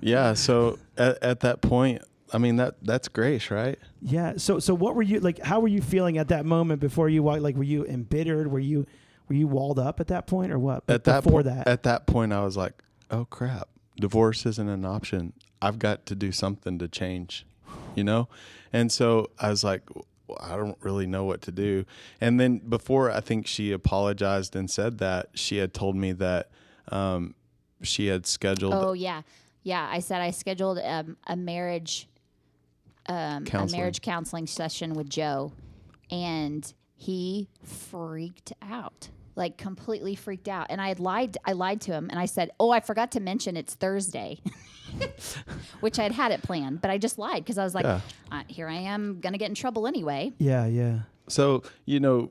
Yeah. 0.00 0.34
So 0.34 0.78
at, 0.96 1.22
at 1.22 1.40
that 1.40 1.62
point, 1.62 2.02
I 2.32 2.38
mean 2.38 2.56
that 2.56 2.74
that's 2.82 3.08
grace, 3.08 3.50
right? 3.50 3.78
Yeah. 4.02 4.34
So 4.36 4.58
so 4.58 4.74
what 4.74 4.94
were 4.94 5.02
you 5.02 5.20
like? 5.20 5.38
How 5.38 5.60
were 5.60 5.68
you 5.68 5.80
feeling 5.80 6.18
at 6.18 6.28
that 6.28 6.44
moment 6.44 6.80
before 6.80 7.08
you 7.08 7.22
walked? 7.22 7.42
Like, 7.42 7.56
were 7.56 7.62
you 7.62 7.86
embittered? 7.86 8.50
Were 8.50 8.58
you 8.58 8.86
were 9.28 9.34
you 9.34 9.48
walled 9.48 9.78
up 9.78 10.00
at 10.00 10.08
that 10.08 10.26
point, 10.26 10.52
or 10.52 10.58
what? 10.58 10.84
At 10.88 11.04
that 11.04 11.22
before 11.22 11.42
point, 11.42 11.54
that. 11.54 11.68
at 11.68 11.82
that 11.84 12.06
point, 12.06 12.32
I 12.32 12.44
was 12.44 12.56
like, 12.56 12.74
"Oh 13.10 13.24
crap, 13.24 13.68
divorce 13.98 14.44
isn't 14.46 14.68
an 14.68 14.84
option. 14.84 15.32
I've 15.62 15.78
got 15.78 16.06
to 16.06 16.14
do 16.14 16.32
something 16.32 16.78
to 16.78 16.88
change," 16.88 17.46
you 17.94 18.04
know. 18.04 18.28
And 18.72 18.90
so 18.92 19.30
I 19.38 19.50
was 19.50 19.64
like, 19.64 19.82
well, 20.28 20.38
"I 20.40 20.56
don't 20.56 20.78
really 20.80 21.06
know 21.06 21.24
what 21.24 21.42
to 21.42 21.52
do." 21.52 21.84
And 22.20 22.38
then 22.40 22.58
before 22.58 23.10
I 23.10 23.20
think 23.20 23.46
she 23.46 23.72
apologized 23.72 24.54
and 24.56 24.68
said 24.70 24.98
that, 24.98 25.30
she 25.34 25.58
had 25.58 25.72
told 25.72 25.96
me 25.96 26.12
that 26.12 26.50
um, 26.88 27.35
she 27.82 28.06
had 28.06 28.26
scheduled 28.26 28.74
Oh 28.74 28.92
yeah. 28.92 29.22
Yeah, 29.62 29.86
I 29.90 29.98
said 30.00 30.20
I 30.20 30.30
scheduled 30.30 30.78
um, 30.78 31.16
a 31.26 31.36
marriage 31.36 32.08
um, 33.08 33.42
a 33.42 33.46
Counseling. 33.46 33.80
marriage 33.80 34.00
counseling 34.00 34.46
session 34.46 34.94
with 34.94 35.08
Joe 35.08 35.52
and 36.10 36.72
he 36.96 37.48
freaked 37.62 38.52
out. 38.62 39.08
Like 39.34 39.58
completely 39.58 40.14
freaked 40.14 40.48
out. 40.48 40.66
And 40.70 40.80
I 40.80 40.88
had 40.88 40.98
lied 40.98 41.36
I 41.44 41.52
lied 41.52 41.80
to 41.82 41.92
him 41.92 42.08
and 42.10 42.18
I 42.18 42.24
said, 42.24 42.50
"Oh, 42.58 42.70
I 42.70 42.80
forgot 42.80 43.12
to 43.12 43.20
mention 43.20 43.56
it's 43.56 43.74
Thursday." 43.74 44.40
Which 45.80 45.98
I 45.98 46.04
had 46.04 46.12
had 46.12 46.32
it 46.32 46.42
planned, 46.42 46.80
but 46.80 46.90
I 46.90 46.96
just 46.98 47.18
lied 47.18 47.44
because 47.44 47.58
I 47.58 47.64
was 47.64 47.74
like, 47.74 47.84
Yeah. 47.84 48.00
uh, 48.32 48.42
"Here 48.48 48.66
I 48.68 48.76
am, 48.76 49.20
gonna 49.20 49.36
get 49.38 49.48
in 49.50 49.54
trouble 49.54 49.86
anyway." 49.86 50.32
yeah. 50.38 50.64
Yeah. 50.66 51.00
So, 51.28 51.64
you 51.84 52.00
know, 52.00 52.30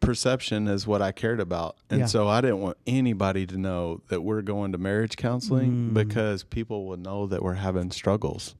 perception 0.00 0.66
is 0.68 0.86
what 0.86 1.02
I 1.02 1.12
cared 1.12 1.40
about. 1.40 1.76
And 1.90 2.00
Yeah. 2.00 2.06
so 2.06 2.26
I 2.28 2.40
didn't 2.40 2.60
want 2.60 2.76
anybody 2.86 3.46
to 3.46 3.58
know 3.58 4.00
that 4.08 4.22
we're 4.22 4.42
going 4.42 4.72
to 4.72 4.78
marriage 4.78 5.16
counseling 5.16 5.90
Mm. 5.90 5.94
because 5.94 6.42
people 6.44 6.86
will 6.86 6.96
know 6.96 7.26
that 7.26 7.42
we're 7.42 7.54
having 7.54 7.90
struggles. 7.90 8.54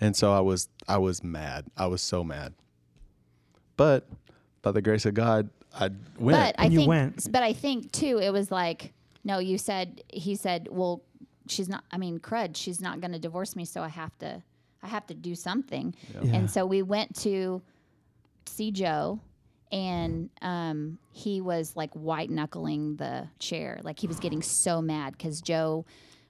And 0.00 0.14
so 0.14 0.32
I 0.32 0.40
was 0.40 0.68
I 0.86 0.98
was 0.98 1.24
mad. 1.24 1.66
I 1.76 1.86
was 1.86 2.02
so 2.02 2.22
mad. 2.22 2.54
But 3.76 4.08
by 4.62 4.72
the 4.72 4.82
grace 4.82 5.06
of 5.06 5.14
God, 5.14 5.50
I 5.74 5.90
went. 6.18 6.36
But 6.38 6.54
I 6.58 6.64
And 6.64 6.72
you 6.72 6.80
think, 6.80 6.88
went. 6.88 7.32
but 7.32 7.42
I 7.42 7.52
think 7.52 7.92
too, 7.92 8.18
it 8.18 8.32
was 8.32 8.50
like, 8.50 8.92
no, 9.24 9.38
you 9.38 9.58
said, 9.58 10.02
he 10.08 10.34
said, 10.34 10.68
well, 10.70 11.02
she's 11.48 11.68
not. 11.68 11.84
I 11.90 11.98
mean, 11.98 12.18
crud, 12.18 12.56
she's 12.56 12.80
not 12.80 13.00
going 13.00 13.12
to 13.12 13.18
divorce 13.18 13.54
me, 13.56 13.64
so 13.64 13.82
I 13.82 13.88
have 13.88 14.16
to, 14.18 14.42
I 14.82 14.86
have 14.88 15.06
to 15.08 15.14
do 15.14 15.34
something. 15.34 15.94
Yeah. 16.22 16.36
And 16.36 16.50
so 16.50 16.64
we 16.66 16.82
went 16.82 17.14
to 17.20 17.62
see 18.46 18.70
Joe, 18.70 19.20
and 19.72 20.30
um, 20.42 20.98
he 21.12 21.40
was 21.40 21.76
like 21.76 21.92
white 21.94 22.30
knuckling 22.30 22.96
the 22.96 23.28
chair, 23.38 23.80
like 23.82 23.98
he 23.98 24.06
was 24.06 24.18
getting 24.18 24.42
so 24.42 24.80
mad 24.82 25.12
because 25.16 25.40
Joe 25.40 25.84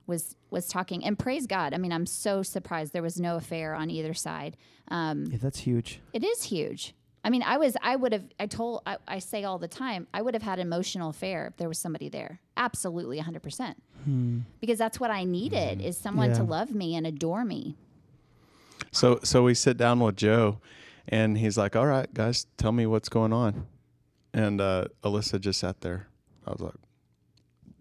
was 0.06 0.36
was 0.50 0.66
talking 0.68 1.04
and 1.04 1.18
praise 1.18 1.46
God. 1.46 1.74
I 1.74 1.78
mean, 1.78 1.92
I'm 1.92 2.06
so 2.06 2.42
surprised 2.42 2.92
there 2.92 3.02
was 3.02 3.20
no 3.20 3.36
affair 3.36 3.74
on 3.74 3.90
either 3.90 4.14
side. 4.14 4.56
Um, 4.88 5.26
Yeah, 5.30 5.38
that's 5.40 5.60
huge. 5.60 6.00
it 6.12 6.24
is 6.24 6.44
huge. 6.44 6.94
I 7.24 7.30
mean, 7.30 7.42
I 7.42 7.58
was, 7.58 7.76
I 7.82 7.96
would 7.96 8.12
have, 8.12 8.24
I 8.40 8.46
told, 8.46 8.80
I, 8.86 8.96
I 9.06 9.18
say 9.18 9.42
all 9.44 9.58
the 9.58 9.68
time, 9.68 10.06
I 10.14 10.22
would 10.22 10.32
have 10.34 10.42
had 10.42 10.60
an 10.60 10.66
emotional 10.68 11.10
affair 11.10 11.48
if 11.48 11.56
there 11.56 11.68
was 11.68 11.76
somebody 11.76 12.08
there. 12.08 12.40
Absolutely, 12.56 13.20
100%. 13.20 13.74
Because 14.60 14.78
that's 14.78 14.98
what 14.98 15.10
I 15.10 15.24
needed 15.24 15.82
is 15.82 15.98
someone 15.98 16.32
to 16.32 16.42
love 16.44 16.72
me 16.74 16.94
and 16.94 17.06
adore 17.06 17.44
me. 17.44 17.76
So 18.92 19.20
so 19.24 19.42
we 19.42 19.52
sit 19.54 19.76
down 19.76 20.00
with 20.00 20.16
Joe, 20.16 20.60
and 21.08 21.38
he's 21.38 21.56
like, 21.58 21.74
"All 21.74 21.86
right, 21.86 22.12
guys, 22.12 22.46
tell 22.56 22.72
me 22.72 22.86
what's 22.86 23.08
going 23.08 23.32
on." 23.32 23.66
And 24.32 24.60
uh, 24.60 24.86
Alyssa 25.02 25.40
just 25.40 25.60
sat 25.60 25.80
there. 25.80 26.06
I 26.46 26.52
was 26.52 26.60
like, 26.60 26.74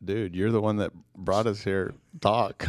"Dude, 0.04 0.36
you're 0.36 0.52
the 0.52 0.62
one 0.62 0.78
that 0.78 0.92
brought 1.16 1.46
us 1.48 1.62
here. 1.64 1.94
Talk." 2.22 2.68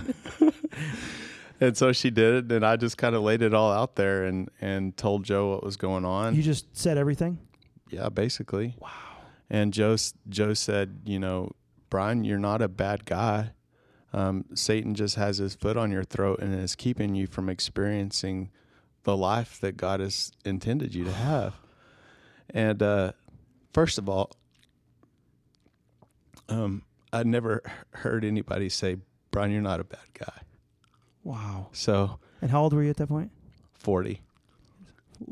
and 1.60 1.76
so 1.76 1.92
she 1.92 2.10
did 2.10 2.50
it, 2.50 2.52
and 2.52 2.66
I 2.66 2.76
just 2.76 2.98
kind 2.98 3.14
of 3.14 3.22
laid 3.22 3.42
it 3.42 3.54
all 3.54 3.72
out 3.72 3.96
there 3.96 4.24
and 4.24 4.50
and 4.60 4.96
told 4.96 5.24
Joe 5.24 5.50
what 5.50 5.64
was 5.64 5.76
going 5.76 6.04
on. 6.04 6.34
You 6.34 6.42
just 6.42 6.76
said 6.76 6.98
everything. 6.98 7.38
yeah, 7.90 8.08
basically. 8.08 8.74
Wow. 8.78 8.90
And 9.50 9.72
Joe 9.72 9.96
Joe 10.28 10.54
said, 10.54 11.00
you 11.04 11.18
know, 11.18 11.52
Brian, 11.88 12.24
you're 12.24 12.38
not 12.38 12.60
a 12.60 12.68
bad 12.68 13.04
guy. 13.06 13.52
Um, 14.12 14.44
Satan 14.54 14.94
just 14.94 15.16
has 15.16 15.38
his 15.38 15.54
foot 15.54 15.76
on 15.76 15.90
your 15.90 16.04
throat 16.04 16.40
and 16.40 16.54
is 16.54 16.74
keeping 16.74 17.14
you 17.14 17.26
from 17.26 17.48
experiencing 17.48 18.50
the 19.08 19.16
life 19.16 19.58
that 19.62 19.74
God 19.78 20.00
has 20.00 20.32
intended 20.44 20.94
you 20.94 21.02
to 21.04 21.12
have. 21.12 21.54
And 22.50 22.82
uh, 22.82 23.12
first 23.72 23.96
of 23.96 24.06
all, 24.06 24.30
um, 26.50 26.82
I 27.10 27.22
never 27.22 27.62
heard 27.94 28.22
anybody 28.22 28.68
say, 28.68 28.98
Brian, 29.30 29.50
you're 29.50 29.62
not 29.62 29.80
a 29.80 29.84
bad 29.84 30.04
guy. 30.12 30.40
Wow. 31.24 31.68
So 31.72 32.18
And 32.42 32.50
how 32.50 32.62
old 32.62 32.74
were 32.74 32.82
you 32.82 32.90
at 32.90 32.98
that 32.98 33.06
point? 33.06 33.30
40. 33.72 34.20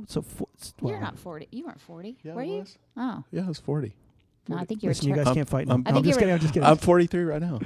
So 0.09 0.23
four, 0.23 0.49
You're 0.83 0.99
not 0.99 1.19
40. 1.19 1.49
You 1.51 1.67
weren't 1.67 1.81
40. 1.81 2.17
Yeah, 2.23 2.33
were 2.33 2.41
I 2.41 2.45
you? 2.45 2.53
was. 2.61 2.79
Oh, 2.97 3.25
Yeah, 3.31 3.45
I 3.45 3.49
was 3.49 3.59
40. 3.59 3.95
no, 4.49 4.57
I 4.57 4.65
think 4.65 4.83
you 4.83 4.87
were. 4.89 4.91
Listen, 4.93 5.09
you 5.11 5.15
guys 5.17 5.27
I'm- 5.27 5.35
can't 5.37 5.49
fight. 5.51 5.69
I'm- 5.69 5.83
No, 5.87 5.93
I 5.93 5.97
I'm 5.99 6.03
just 6.03 6.19
kidding. 6.19 6.33
I'm 6.33 6.41
just 6.41 6.55
kidding. 6.55 6.67
I'm 6.67 6.79
43 6.79 7.25
right 7.25 7.43
now. 7.43 7.61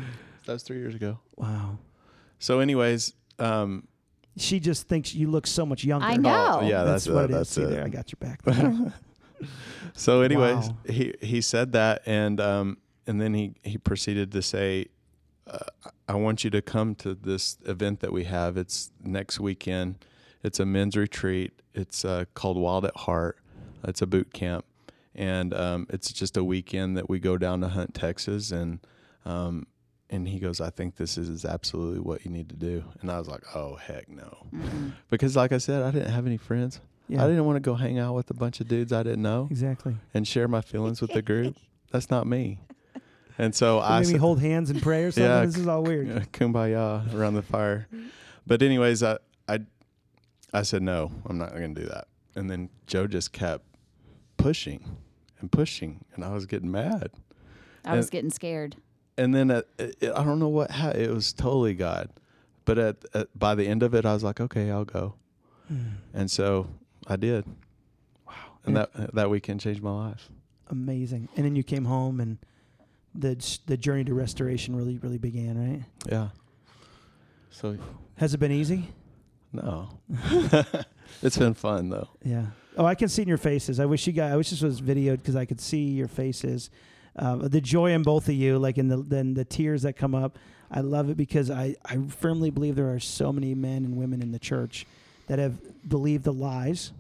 That 0.47 0.55
was 0.55 0.65
three 0.65 0.79
years 0.79 0.97
ago. 0.97 1.21
wow. 1.37 1.79
So, 2.41 2.59
anyways, 2.59 3.13
um, 3.39 3.87
She 4.41 4.59
just 4.61 4.89
thinks 4.89 5.15
you 5.15 5.29
look 5.31 5.47
so 5.47 5.65
much 5.67 5.85
younger. 5.85 6.07
I 6.07 6.17
know. 6.17 6.61
Oh, 6.63 6.67
yeah, 6.67 6.83
that's, 6.85 7.05
that's, 7.05 7.15
what 7.15 7.25
it, 7.25 7.31
it 7.31 7.35
is. 7.35 7.37
that's 7.39 7.51
See 7.51 7.63
it. 7.63 7.71
there, 7.71 7.85
I 7.85 7.89
got 7.89 8.11
your 8.13 8.19
back. 8.21 8.41
There. 8.45 9.49
So, 9.95 10.21
anyways, 10.23 10.69
Wow. 10.69 10.77
he 10.89 11.15
he 11.21 11.41
said 11.41 11.73
that, 11.73 12.03
and 12.07 12.41
um, 12.41 12.77
and 13.07 13.21
then 13.21 13.33
he 13.35 13.55
he 13.63 13.79
proceeded 13.79 14.33
to 14.33 14.43
say, 14.43 14.87
uh, 15.47 15.59
"I 16.09 16.15
want 16.15 16.45
you 16.45 16.51
to 16.51 16.61
come 16.63 16.95
to 16.97 17.15
this 17.15 17.57
event 17.65 18.01
that 18.01 18.13
we 18.13 18.25
have. 18.25 18.57
It's 18.57 18.93
next 19.03 19.41
weekend. 19.41 20.05
It's 20.43 20.61
a 20.61 20.67
men's 20.67 20.97
retreat. 20.97 21.53
It's 21.75 22.05
uh, 22.05 22.27
called 22.35 22.57
Wild 22.59 22.85
at 22.85 22.97
Heart. 22.97 23.39
It's 23.85 24.03
a 24.03 24.07
boot 24.07 24.33
camp, 24.35 24.65
and 25.15 25.55
um, 25.55 25.87
it's 25.91 26.13
just 26.13 26.37
a 26.37 26.45
weekend 26.45 26.97
that 26.99 27.09
we 27.09 27.19
go 27.19 27.39
down 27.39 27.61
to 27.63 27.69
Hunt, 27.69 27.95
Texas, 27.95 28.53
and 28.53 28.81
um, 29.25 29.67
and 30.11 30.27
he 30.29 30.39
goes, 30.39 30.61
I 30.61 30.71
think 30.71 30.97
this 30.97 31.17
is 31.17 31.45
absolutely 31.45 32.01
what 32.01 32.25
you 32.25 32.31
need 32.31 32.49
to 32.51 32.57
do. 32.57 32.85
And 33.01 33.11
I 33.11 33.19
was 33.19 33.29
like, 33.29 33.43
Oh 33.55 33.77
heck 33.77 34.09
no, 34.09 34.47
Mm-mm. 34.55 34.93
because 35.09 35.37
like 35.37 35.53
I 35.53 35.59
said, 35.59 35.83
I 35.83 35.91
didn't 35.91 36.11
have 36.13 36.27
any 36.27 36.37
friends. 36.37 36.81
yeah, 37.09 37.25
I 37.25 37.29
didn't 37.29 37.45
want 37.45 37.57
to 37.57 37.61
go 37.61 37.75
hang 37.75 37.99
out 37.99 38.15
with 38.15 38.29
a 38.31 38.35
bunch 38.35 38.61
of 38.61 38.69
dudes 38.69 38.93
I 38.93 39.03
didn't 39.03 39.23
know 39.23 39.49
exactly. 39.51 39.97
and 40.15 40.27
share 40.29 40.49
my 40.49 40.61
feelings 40.61 41.01
with 41.01 41.13
the 41.13 41.23
group. 41.23 41.57
That's 41.93 42.11
not 42.11 42.27
me. 42.27 42.59
And 43.39 43.55
so 43.55 43.81
I 43.81 44.01
maybe 44.03 44.19
hold 44.19 44.39
hands 44.41 44.71
in 44.71 44.81
prayer. 44.81 45.09
or 45.09 45.11
Something. 45.13 45.31
Yeah, 45.31 45.47
this 45.47 45.57
is 45.57 45.67
all 45.67 45.83
weird. 45.83 46.09
kumbaya 46.33 47.13
around 47.15 47.35
the 47.35 47.43
fire. 47.43 47.89
But 48.47 48.61
anyways, 48.63 49.03
I 49.03 49.19
I 49.49 49.61
I 50.53 50.63
said 50.63 50.83
no, 50.83 51.11
I'm 51.27 51.39
not 51.39 51.51
going 51.55 51.75
to 51.75 51.81
do 51.81 51.89
that. 51.89 52.09
And 52.37 52.51
then 52.51 52.69
Joe 52.87 53.07
just 53.07 53.33
kept 53.33 53.65
pushing 54.37 54.85
and 55.41 55.51
pushing, 55.51 56.05
and 56.15 56.25
I 56.25 56.33
was 56.35 56.45
getting 56.47 56.71
mad. 56.71 57.11
I 57.85 57.97
was 57.97 58.11
getting 58.11 58.31
scared. 58.31 58.77
And 59.21 59.35
then 59.35 59.51
uh, 59.51 59.63
at, 59.79 59.95
it, 60.03 60.13
I 60.15 60.25
don't 60.25 60.39
know 60.39 60.49
what 60.49 60.71
ha- 60.71 60.91
it 60.95 61.11
was 61.11 61.33
totally 61.33 61.75
God, 61.75 62.09
but 62.65 62.79
at, 62.79 62.97
at 63.15 63.39
by 63.39 63.55
the 63.55 63.67
end 63.67 63.83
of 63.83 63.95
it, 63.95 64.05
I 64.07 64.15
was 64.15 64.23
like, 64.25 64.41
okay, 64.41 64.71
I'll 64.71 64.85
go. 64.87 65.15
Hmm. 65.69 66.01
And 66.15 66.31
so 66.31 66.69
I 67.07 67.17
did, 67.17 67.45
Wow. 68.27 68.33
and 68.65 68.77
that 68.77 68.91
uh, 68.95 69.07
that 69.13 69.29
weekend 69.31 69.61
changed 69.61 69.83
my 69.83 69.93
life. 70.09 70.31
amazing. 70.71 71.29
And 71.37 71.45
then 71.45 71.55
you 71.57 71.63
came 71.63 71.85
home, 71.85 72.21
and 72.21 72.39
the 73.15 73.37
the 73.67 73.77
journey 73.77 74.05
to 74.05 74.15
restoration 74.15 74.75
really 74.75 74.99
really 74.99 75.19
began. 75.19 75.59
Right? 75.59 75.85
Yeah. 76.09 76.29
So 77.51 77.77
Has 78.17 78.33
it 78.35 78.39
been 78.39 78.53
easy? 78.53 78.89
no, 79.53 79.89
it's 81.23 81.37
been 81.37 81.55
fun 81.55 81.91
though. 81.91 82.09
Yeah. 82.25 82.47
Oh, 82.77 82.85
I 82.87 82.95
can 82.95 83.09
see 83.09 83.23
in 83.23 83.29
your 83.29 83.37
faces. 83.39 83.81
I 83.81 83.85
wish 83.87 84.07
you 84.07 84.13
guys. 84.13 84.33
I 84.33 84.37
wish 84.37 84.51
this 84.51 84.63
was 84.63 84.81
videoed 84.81 85.19
because 85.19 85.37
I 85.37 85.45
could 85.45 85.61
see 85.61 85.91
your 85.91 86.07
faces, 86.09 86.71
uh, 87.17 87.37
the 87.37 87.61
joy 87.61 87.93
in 87.93 88.03
both 88.03 88.29
of 88.29 88.35
you, 88.35 88.59
like 88.59 88.79
in 88.79 88.89
the 88.89 88.99
then 88.99 89.35
the 89.35 89.45
tears 89.45 89.83
that 89.83 89.95
come 89.95 90.15
up. 90.15 90.39
I 90.71 90.81
love 90.81 91.11
it 91.11 91.17
because 91.17 91.51
I 91.51 91.77
I 91.85 91.99
firmly 92.09 92.51
believe 92.51 92.77
there 92.77 92.93
are 92.93 93.01
so 93.01 93.33
many 93.33 93.55
men 93.55 93.85
and 93.85 93.97
women 93.97 94.23
in 94.23 94.33
the 94.33 94.39
church 94.39 94.87
that 95.27 95.39
have 95.39 95.89
believed 95.89 96.25
the 96.25 96.33
lies, 96.33 96.93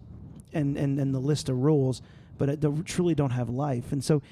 and 0.53 0.77
and 0.77 0.99
and 0.99 1.14
the 1.14 1.20
list 1.20 1.49
of 1.49 1.59
rules, 1.59 2.03
but 2.38 2.61
truly 2.87 3.14
don't 3.14 3.31
have 3.31 3.49
life. 3.49 3.92
And 3.92 4.03
so, 4.03 4.23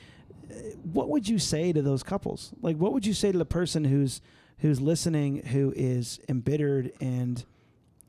uh, 0.50 0.54
what 0.82 1.08
would 1.08 1.28
you 1.28 1.38
say 1.38 1.72
to 1.72 1.82
those 1.82 2.02
couples? 2.02 2.52
Like, 2.60 2.76
what 2.76 2.92
would 2.92 3.06
you 3.06 3.14
say 3.14 3.32
to 3.32 3.38
the 3.38 3.44
person 3.44 3.84
who's 3.84 4.20
who's 4.58 4.80
listening, 4.80 5.44
who 5.46 5.72
is 5.76 6.18
embittered 6.28 6.92
and 7.00 7.44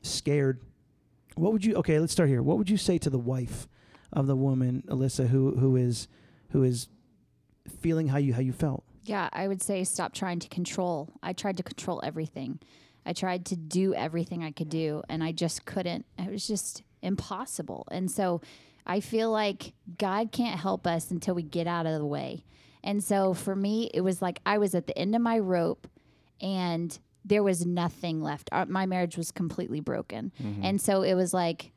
scared? 0.02 0.60
What 1.36 1.52
would 1.52 1.64
you? 1.64 1.74
Okay, 1.76 1.98
let's 2.00 2.12
start 2.12 2.28
here. 2.28 2.42
What 2.42 2.58
would 2.58 2.70
you 2.70 2.76
say 2.76 2.98
to 2.98 3.10
the 3.10 3.18
wife 3.18 3.68
of 4.12 4.26
the 4.26 4.36
woman, 4.36 4.82
Alyssa, 4.88 5.28
who 5.28 5.56
who 5.56 5.76
is 5.76 6.08
who 6.50 6.64
is 6.64 6.88
feeling 7.70 8.08
how 8.08 8.18
you 8.18 8.34
how 8.34 8.40
you 8.40 8.52
felt? 8.52 8.84
Yeah, 9.04 9.28
I 9.32 9.48
would 9.48 9.62
say 9.62 9.84
stop 9.84 10.12
trying 10.12 10.38
to 10.40 10.48
control. 10.48 11.08
I 11.22 11.32
tried 11.32 11.56
to 11.56 11.62
control 11.62 12.00
everything. 12.04 12.60
I 13.06 13.12
tried 13.12 13.46
to 13.46 13.56
do 13.56 13.94
everything 13.94 14.44
I 14.44 14.50
could 14.50 14.68
do, 14.68 15.02
and 15.08 15.24
I 15.24 15.32
just 15.32 15.64
couldn't. 15.64 16.04
It 16.18 16.30
was 16.30 16.46
just 16.46 16.82
impossible. 17.02 17.86
And 17.90 18.10
so 18.10 18.40
I 18.86 19.00
feel 19.00 19.30
like 19.30 19.72
God 19.98 20.32
can't 20.32 20.58
help 20.58 20.86
us 20.86 21.10
until 21.10 21.34
we 21.34 21.42
get 21.42 21.66
out 21.66 21.86
of 21.86 21.98
the 21.98 22.06
way. 22.06 22.44
And 22.82 23.02
so 23.02 23.34
for 23.34 23.54
me, 23.54 23.90
it 23.92 24.00
was 24.00 24.22
like 24.22 24.40
I 24.46 24.58
was 24.58 24.74
at 24.74 24.86
the 24.86 24.96
end 24.98 25.14
of 25.14 25.22
my 25.22 25.38
rope 25.38 25.86
and 26.40 26.98
there 27.24 27.42
was 27.42 27.66
nothing 27.66 28.22
left. 28.22 28.48
Our, 28.52 28.66
my 28.66 28.86
marriage 28.86 29.16
was 29.16 29.30
completely 29.30 29.80
broken. 29.80 30.32
Mm-hmm. 30.42 30.64
And 30.64 30.80
so 30.80 31.02
it 31.02 31.14
was 31.14 31.34
like, 31.34 31.72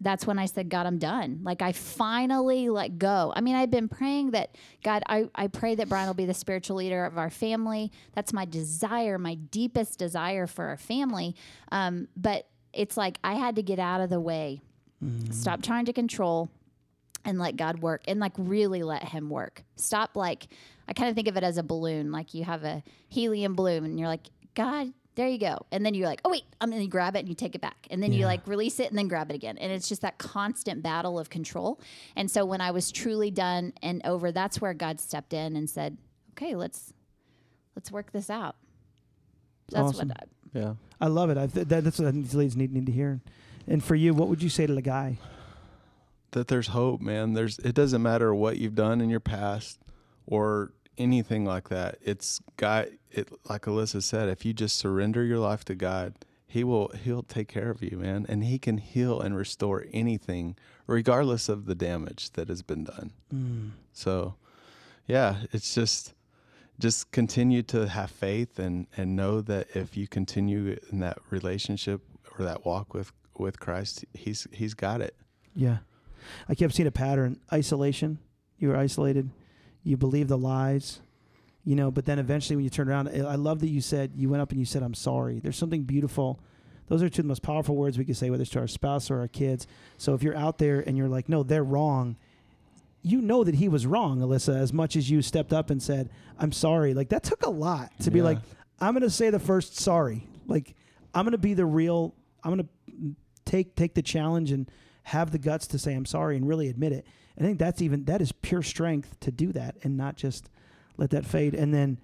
that's 0.00 0.26
when 0.26 0.38
I 0.38 0.46
said, 0.46 0.70
God, 0.70 0.86
I'm 0.86 0.98
done. 0.98 1.40
Like 1.42 1.60
I 1.62 1.72
finally 1.72 2.68
let 2.70 2.98
go. 2.98 3.32
I 3.36 3.40
mean, 3.40 3.54
I've 3.54 3.70
been 3.70 3.88
praying 3.88 4.30
that 4.30 4.56
God, 4.82 5.02
I, 5.06 5.28
I 5.34 5.48
pray 5.48 5.74
that 5.74 5.88
Brian 5.88 6.06
will 6.06 6.14
be 6.14 6.24
the 6.24 6.34
spiritual 6.34 6.76
leader 6.76 7.04
of 7.04 7.18
our 7.18 7.30
family. 7.30 7.92
That's 8.14 8.32
my 8.32 8.46
desire, 8.46 9.18
my 9.18 9.34
deepest 9.34 9.98
desire 9.98 10.46
for 10.46 10.66
our 10.66 10.78
family. 10.78 11.36
Um, 11.70 12.08
but 12.16 12.48
it's 12.72 12.96
like 12.96 13.18
I 13.22 13.34
had 13.34 13.56
to 13.56 13.62
get 13.62 13.78
out 13.78 14.00
of 14.00 14.10
the 14.10 14.20
way, 14.20 14.60
stop 15.30 15.62
trying 15.62 15.84
to 15.86 15.92
control 15.92 16.50
and 17.24 17.38
let 17.38 17.56
God 17.56 17.80
work 17.80 18.02
and 18.08 18.20
like 18.20 18.32
really 18.38 18.82
let 18.82 19.04
him 19.04 19.28
work. 19.28 19.64
Stop 19.76 20.16
like 20.16 20.48
I 20.88 20.92
kind 20.92 21.08
of 21.08 21.14
think 21.14 21.28
of 21.28 21.36
it 21.36 21.44
as 21.44 21.56
a 21.58 21.62
balloon, 21.62 22.10
like 22.10 22.34
you 22.34 22.44
have 22.44 22.64
a 22.64 22.82
helium 23.08 23.54
balloon 23.54 23.84
and 23.84 23.98
you're 23.98 24.08
like, 24.08 24.28
God, 24.54 24.92
there 25.20 25.28
you 25.28 25.36
go. 25.36 25.66
And 25.70 25.84
then 25.84 25.92
you're 25.92 26.06
like, 26.06 26.22
oh 26.24 26.30
wait, 26.30 26.44
and 26.62 26.72
then 26.72 26.80
you 26.80 26.88
grab 26.88 27.14
it 27.14 27.18
and 27.18 27.28
you 27.28 27.34
take 27.34 27.54
it 27.54 27.60
back. 27.60 27.86
And 27.90 28.02
then 28.02 28.10
you 28.10 28.24
like 28.24 28.46
release 28.46 28.80
it 28.80 28.88
and 28.88 28.96
then 28.96 29.06
grab 29.06 29.30
it 29.30 29.34
again. 29.34 29.58
And 29.58 29.70
it's 29.70 29.86
just 29.86 30.00
that 30.00 30.16
constant 30.16 30.82
battle 30.82 31.18
of 31.18 31.28
control. 31.28 31.78
And 32.16 32.30
so 32.30 32.46
when 32.46 32.62
I 32.62 32.70
was 32.70 32.90
truly 32.90 33.30
done 33.30 33.74
and 33.82 34.00
over, 34.06 34.32
that's 34.32 34.62
where 34.62 34.72
God 34.72 34.98
stepped 34.98 35.34
in 35.34 35.56
and 35.56 35.68
said, 35.68 35.98
Okay, 36.30 36.54
let's 36.54 36.94
let's 37.76 37.92
work 37.92 38.12
this 38.12 38.30
out. 38.30 38.56
That's 39.70 39.90
Awesome. 39.90 40.08
what 40.08 40.16
I, 40.22 40.58
Yeah. 40.58 40.74
I 41.02 41.08
love 41.08 41.28
it. 41.28 41.36
I 41.36 41.48
th- 41.48 41.68
that, 41.68 41.84
that's 41.84 41.98
what 41.98 42.14
these 42.14 42.34
ladies 42.34 42.56
need 42.56 42.72
need 42.72 42.86
to 42.86 42.92
hear. 42.92 43.20
And 43.68 43.84
for 43.84 43.94
you, 43.94 44.14
what 44.14 44.28
would 44.28 44.42
you 44.42 44.48
say 44.48 44.66
to 44.66 44.74
the 44.74 44.82
guy? 44.82 45.18
that 46.32 46.48
there's 46.48 46.68
hope, 46.68 47.00
man. 47.02 47.34
There's 47.34 47.58
it 47.58 47.74
doesn't 47.74 48.00
matter 48.02 48.34
what 48.34 48.56
you've 48.56 48.74
done 48.76 49.02
in 49.02 49.10
your 49.10 49.20
past 49.20 49.80
or 50.26 50.72
anything 50.98 51.44
like 51.44 51.68
that. 51.68 51.98
It's 52.02 52.40
God 52.56 52.90
it 53.10 53.28
like 53.48 53.62
Alyssa 53.62 54.02
said, 54.02 54.28
if 54.28 54.44
you 54.44 54.52
just 54.52 54.76
surrender 54.76 55.24
your 55.24 55.38
life 55.38 55.64
to 55.66 55.74
God, 55.74 56.14
he 56.46 56.64
will 56.64 56.88
he'll 56.88 57.22
take 57.22 57.48
care 57.48 57.70
of 57.70 57.82
you, 57.82 57.96
man. 57.96 58.26
And 58.28 58.44
he 58.44 58.58
can 58.58 58.78
heal 58.78 59.20
and 59.20 59.36
restore 59.36 59.86
anything 59.92 60.56
regardless 60.86 61.48
of 61.48 61.66
the 61.66 61.74
damage 61.74 62.32
that 62.32 62.48
has 62.48 62.62
been 62.62 62.84
done. 62.84 63.12
Mm. 63.32 63.70
So, 63.92 64.34
yeah, 65.06 65.42
it's 65.52 65.74
just 65.74 66.14
just 66.78 67.10
continue 67.10 67.62
to 67.62 67.88
have 67.88 68.10
faith 68.10 68.58
and 68.58 68.86
and 68.96 69.14
know 69.14 69.40
that 69.42 69.68
if 69.74 69.96
you 69.96 70.08
continue 70.08 70.76
in 70.90 71.00
that 71.00 71.18
relationship 71.30 72.02
or 72.38 72.44
that 72.44 72.64
walk 72.64 72.94
with 72.94 73.12
with 73.38 73.60
Christ, 73.60 74.04
he's 74.14 74.46
he's 74.52 74.74
got 74.74 75.00
it. 75.00 75.14
Yeah. 75.54 75.78
I 76.48 76.54
kept 76.54 76.74
seeing 76.74 76.86
a 76.86 76.92
pattern 76.92 77.40
isolation. 77.52 78.18
You 78.58 78.68
were 78.68 78.76
isolated. 78.76 79.30
You 79.82 79.96
believe 79.96 80.28
the 80.28 80.38
lies. 80.38 81.00
you 81.64 81.76
know. 81.76 81.90
But 81.90 82.06
then 82.06 82.18
eventually, 82.18 82.56
when 82.56 82.64
you 82.64 82.70
turn 82.70 82.88
around, 82.88 83.08
I 83.08 83.34
love 83.34 83.60
that 83.60 83.68
you 83.68 83.80
said 83.80 84.12
you 84.16 84.28
went 84.28 84.42
up 84.42 84.50
and 84.50 84.58
you 84.58 84.66
said, 84.66 84.82
"I'm 84.82 84.94
sorry." 84.94 85.40
There's 85.40 85.56
something 85.56 85.82
beautiful. 85.82 86.40
Those 86.88 87.02
are 87.02 87.08
two 87.08 87.20
of 87.20 87.24
the 87.24 87.28
most 87.28 87.42
powerful 87.42 87.76
words 87.76 87.98
we 87.98 88.04
could 88.04 88.16
say, 88.16 88.30
whether 88.30 88.42
it's 88.42 88.50
to 88.52 88.58
our 88.60 88.66
spouse 88.66 89.10
or 89.10 89.20
our 89.20 89.28
kids. 89.28 89.66
So 89.96 90.14
if 90.14 90.22
you're 90.22 90.36
out 90.36 90.58
there 90.58 90.80
and 90.80 90.96
you're 90.96 91.08
like, 91.08 91.28
"No, 91.28 91.42
they're 91.42 91.62
wrong," 91.64 92.16
you 93.02 93.20
know 93.20 93.44
that 93.44 93.54
he 93.56 93.68
was 93.68 93.86
wrong, 93.86 94.18
Alyssa. 94.20 94.56
As 94.56 94.72
much 94.72 94.96
as 94.96 95.10
you 95.10 95.22
stepped 95.22 95.52
up 95.52 95.70
and 95.70 95.82
said, 95.82 96.10
"I'm 96.38 96.52
sorry," 96.52 96.94
like 96.94 97.08
that 97.10 97.22
took 97.22 97.44
a 97.44 97.50
lot 97.50 97.92
to 98.00 98.10
be 98.10 98.22
like, 98.22 98.38
"I'm 98.80 98.92
going 98.94 99.02
to 99.02 99.10
say 99.10 99.30
the 99.30 99.38
first 99.38 99.76
sorry." 99.76 100.26
Like 100.46 100.74
I'm 101.14 101.24
going 101.24 101.32
to 101.32 101.38
be 101.38 101.54
the 101.54 101.66
real. 101.66 102.14
I'm 102.42 102.54
going 102.56 102.66
to 102.66 103.14
take 103.44 103.76
take 103.76 103.94
the 103.94 104.02
challenge 104.02 104.50
and 104.50 104.70
have 105.04 105.30
the 105.30 105.38
guts 105.38 105.66
to 105.68 105.78
say 105.78 105.94
I'm 105.94 106.06
sorry 106.06 106.36
and 106.36 106.46
really 106.46 106.68
admit 106.68 106.92
it. 106.92 107.06
I 107.40 107.42
think 107.42 107.58
that's 107.58 107.80
even 107.80 108.04
that 108.04 108.20
is 108.20 108.32
pure 108.32 108.62
strength 108.62 109.18
to 109.20 109.30
do 109.32 109.50
that 109.54 109.76
and 109.82 109.96
not 109.96 110.14
just 110.16 110.50
let 110.98 111.08
that 111.10 111.24
fade. 111.24 111.54
And 111.54 111.72
then 111.72 111.98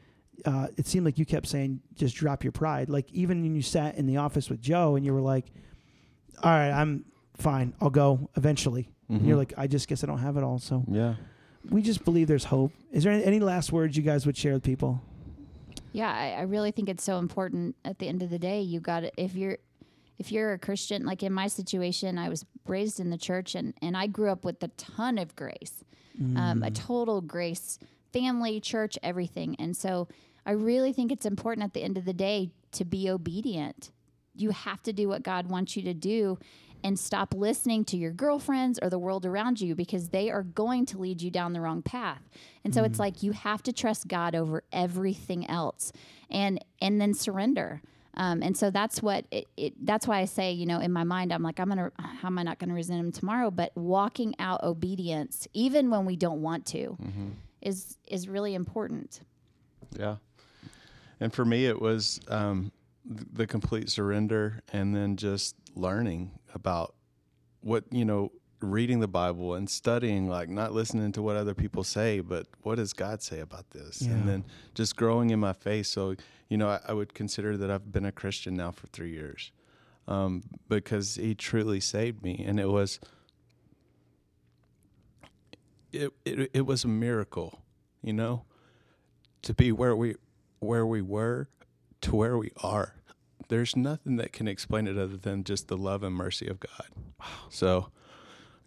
uh, 0.46 0.68
it 0.79 0.87
seemed 0.87 1.05
like 1.05 1.18
you 1.18 1.27
kept 1.27 1.46
saying 1.46 1.81
just 1.94 2.16
drop 2.16 2.42
your 2.42 2.53
pride. 2.53 2.88
Like 2.88 3.12
even 3.12 3.42
when 3.42 3.55
you 3.55 3.61
sat 3.62 3.96
in 3.96 4.07
the 4.07 4.16
office 4.16 4.49
with 4.49 4.61
Joe 4.62 4.96
and 4.96 5.05
you 5.05 5.12
were 5.12 5.20
like, 5.20 5.46
"All 6.42 6.51
right, 6.51 6.70
I'm 6.70 7.05
fine. 7.37 7.75
I'll 7.81 7.90
go 7.90 8.31
eventually." 8.37 8.88
And 9.09 9.27
you're 9.27 9.37
Mhm. 9.37 9.40
like, 9.40 9.53
"I 9.59 9.66
just 9.66 9.87
guess 9.88 10.03
I 10.03 10.07
don't 10.07 10.18
have 10.18 10.37
it 10.38 10.42
all." 10.42 10.59
So 10.59 10.85
yeah. 10.88 11.14
we 11.68 11.83
just 11.83 12.05
believe 12.05 12.29
there's 12.29 12.44
hope. 12.44 12.72
Is 12.90 13.05
there 13.05 13.12
any, 13.12 13.25
any 13.25 13.40
last 13.40 13.72
words 13.72 13.96
you 13.96 14.03
guys 14.03 14.25
would 14.25 14.37
share 14.37 14.55
with 14.55 14.62
people? 14.62 15.03
Yeah, 15.92 16.11
I, 16.12 16.31
I 16.31 16.42
really 16.42 16.70
think 16.70 16.88
it's 16.88 17.05
so 17.05 17.18
important. 17.18 17.77
At 17.85 17.99
the 17.99 18.09
end 18.09 18.22
of 18.22 18.31
the 18.31 18.38
day, 18.38 18.61
you 18.62 18.81
got 18.81 19.01
to 19.01 19.12
if 19.22 19.35
you're 19.35 19.59
if 20.18 20.33
you're 20.33 20.55
a 20.55 20.59
Christian, 20.59 21.05
like 21.05 21.22
in 21.22 21.33
my 21.33 21.46
situation, 21.46 22.16
I 22.18 22.31
was 22.31 22.44
raised 22.68 23.00
in 23.00 23.11
the 23.11 23.18
church 23.18 23.55
and 23.55 23.74
and 23.83 23.96
I 23.96 24.07
grew 24.07 24.31
up 24.31 24.44
with 24.44 24.62
a 24.62 24.68
ton 24.68 25.18
of 25.18 25.35
grace, 25.37 25.85
um, 26.37 26.62
a 26.62 26.70
total 26.70 27.20
grace 27.20 27.79
family, 28.12 28.61
church, 28.61 28.98
everything. 29.02 29.57
And 29.59 29.76
so 29.76 30.09
I 30.46 30.52
really 30.52 30.92
think 30.92 31.12
it's 31.12 31.26
important 31.26 31.64
at 31.64 31.74
the 31.74 31.83
end 31.83 31.98
of 31.98 32.05
the 32.05 32.14
day 32.14 32.50
to 32.72 32.85
be 32.85 33.11
obedient. 33.11 33.90
You 34.35 34.50
have 34.50 34.83
to 34.85 34.92
do 34.92 35.09
what 35.09 35.22
God 35.22 35.48
wants 35.48 35.76
you 35.76 35.83
to 35.83 35.94
do 35.94 36.38
and 36.85 36.98
stop 36.98 37.35
listening 37.35 37.85
to 37.87 37.96
your 37.96 38.12
girlfriends 38.12 38.79
or 38.81 38.88
the 38.88 38.98
world 38.98 39.26
around 39.26 39.61
you 39.61 39.74
because 39.74 40.11
they 40.11 40.31
are 40.31 40.42
going 40.42 40.87
to 40.87 40.98
lead 40.98 41.20
you 41.20 41.31
down 41.31 41.52
the 41.52 41.61
wrong 41.61 41.83
path. 41.83 42.22
And 42.64 42.74
so 42.74 42.85
it's 42.85 42.98
like 42.98 43.22
you 43.22 43.33
have 43.33 43.62
to 43.64 43.72
trust 43.72 44.09
God 44.09 44.35
over 44.35 44.62
everything 44.72 45.48
else 45.48 45.92
and 46.31 46.64
and 46.81 47.00
then 47.00 47.14
surrender. 47.14 47.83
Um, 48.16 48.42
and 48.42 48.57
so 48.57 48.70
that's 48.70 49.02
what 49.02 49.26
it, 49.31 49.46
it 49.57 49.74
that's 49.85 50.07
why 50.07 50.20
I 50.20 50.24
say, 50.24 50.52
you 50.52 50.66
know, 50.66 50.81
in 50.81 50.92
my 50.92 51.05
mind, 51.05 51.33
I'm 51.33 51.42
like, 51.42 51.61
I'm 51.61 51.68
gonna 51.68 51.90
how 51.98 52.29
am 52.29 52.38
I 52.38 52.42
not 52.42 52.59
gonna 52.59 52.74
resent 52.74 53.00
him 53.00 53.12
tomorrow? 53.12 53.50
But 53.50 53.76
walking 53.76 54.35
out 54.38 54.62
obedience, 54.62 55.46
even 55.52 55.90
when 55.90 56.07
we 56.07 56.16
don't 56.16 56.40
want 56.42 56.64
to, 56.66 56.96
is 57.61 57.98
is 58.09 58.29
really 58.29 58.55
important. 58.55 59.20
Yeah. 59.98 60.16
And 61.20 61.33
for 61.33 61.44
me, 61.44 61.66
it 61.66 61.81
was 61.81 62.20
um, 62.29 62.72
th- 63.09 63.26
the 63.33 63.46
complete 63.46 63.90
surrender 63.90 64.61
and 64.72 64.94
then 64.94 65.16
just 65.16 65.55
learning 65.74 66.33
about 66.55 66.94
what, 67.61 67.85
you 67.90 68.05
know, 68.05 68.33
reading 68.61 69.01
the 69.01 69.09
Bible 69.09 69.55
and 69.55 69.69
studying, 69.69 70.29
like 70.29 70.49
not 70.49 70.73
listening 70.73 71.12
to 71.12 71.23
what 71.23 71.37
other 71.37 71.55
people 71.55 71.85
say, 71.85 72.21
but 72.21 72.47
what 72.62 72.77
does 72.77 72.92
God 72.92 73.23
say 73.23 73.40
about 73.40 73.71
this? 73.71 74.03
Yeah. 74.03 74.12
And 74.12 74.29
then 74.29 74.45
just 74.75 74.97
growing 74.97 75.31
in 75.31 75.40
my 75.40 75.53
faith. 75.53 75.87
So, 75.87 76.16
you 76.49 76.57
know, 76.57 76.69
I, 76.69 76.81
I 76.88 76.92
would 76.92 77.14
consider 77.14 77.57
that 77.57 77.71
I've 77.71 77.92
been 77.92 78.05
a 78.05 78.12
Christian 78.12 78.55
now 78.55 78.71
for 78.71 78.87
three 78.88 79.11
years 79.11 79.53
um, 80.09 80.42
because 80.69 81.16
He 81.16 81.35
truly 81.35 81.81
saved 81.81 82.23
me. 82.23 82.45
And 82.47 82.59
it 82.59 82.69
was. 82.69 83.01
It, 85.92 86.12
it, 86.27 86.51
it 86.53 86.66
was 86.66 86.85
a 86.85 86.88
miracle, 86.88 87.62
you 88.03 88.12
know, 88.12 88.45
to 89.42 89.55
be 89.55 89.73
where 89.73 89.97
we 89.97 90.16
where 90.59 90.85
we 90.85 91.01
were 91.01 91.49
to 92.03 92.16
where 92.16 92.37
we 92.37 92.51
are. 92.62 92.97
There's 93.49 93.77
nothing 93.77 94.16
that 94.16 94.33
can 94.33 94.49
explain 94.49 94.88
it 94.88 94.99
other 94.99 95.16
than 95.16 95.45
just 95.45 95.69
the 95.69 95.77
love 95.77 96.03
and 96.03 96.14
mercy 96.14 96.49
of 96.49 96.61
God. 96.61 96.88
So, 97.49 97.90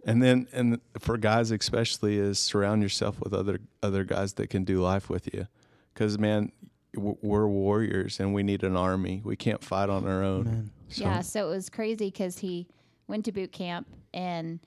and 0.06 0.22
then 0.22 0.48
and 0.54 0.80
for 1.00 1.18
guys 1.18 1.52
especially 1.52 2.18
is 2.18 2.40
surround 2.40 2.82
yourself 2.82 3.20
with 3.20 3.34
other 3.34 3.60
other 3.84 4.04
guys 4.04 4.34
that 4.34 4.50
can 4.50 4.64
do 4.64 4.82
life 4.82 5.10
with 5.10 5.34
you, 5.34 5.48
because 5.94 6.18
man, 6.18 6.52
we're 6.96 7.48
warriors 7.48 8.20
and 8.20 8.34
we 8.34 8.44
need 8.44 8.64
an 8.64 8.76
army. 8.76 9.22
We 9.24 9.36
can't 9.36 9.64
fight 9.64 9.90
on 9.90 10.08
our 10.08 10.24
own. 10.24 10.46
Man. 10.46 10.72
So, 10.90 11.04
Yeah, 11.04 11.22
so 11.22 11.48
it 11.48 11.50
was 11.50 11.70
crazy 11.70 12.08
because 12.08 12.40
he 12.40 12.68
went 13.08 13.26
to 13.26 13.32
boot 13.32 13.52
camp 13.52 13.88
and 14.14 14.60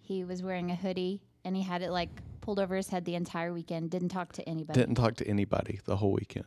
he 0.00 0.24
was 0.24 0.42
wearing 0.42 0.70
a 0.70 0.76
hoodie 0.76 1.22
and 1.44 1.54
he 1.54 1.62
had 1.62 1.82
it 1.82 1.90
like 1.90 2.10
pulled 2.40 2.58
over 2.58 2.74
his 2.76 2.88
head 2.88 3.04
the 3.04 3.14
entire 3.14 3.52
weekend. 3.52 3.90
Didn't 3.90 4.08
talk 4.08 4.32
to 4.32 4.48
anybody. 4.48 4.78
didn't 4.78 4.96
talk 4.96 5.14
to 5.16 5.26
anybody 5.26 5.80
the 5.84 5.96
whole 5.96 6.12
weekend. 6.12 6.46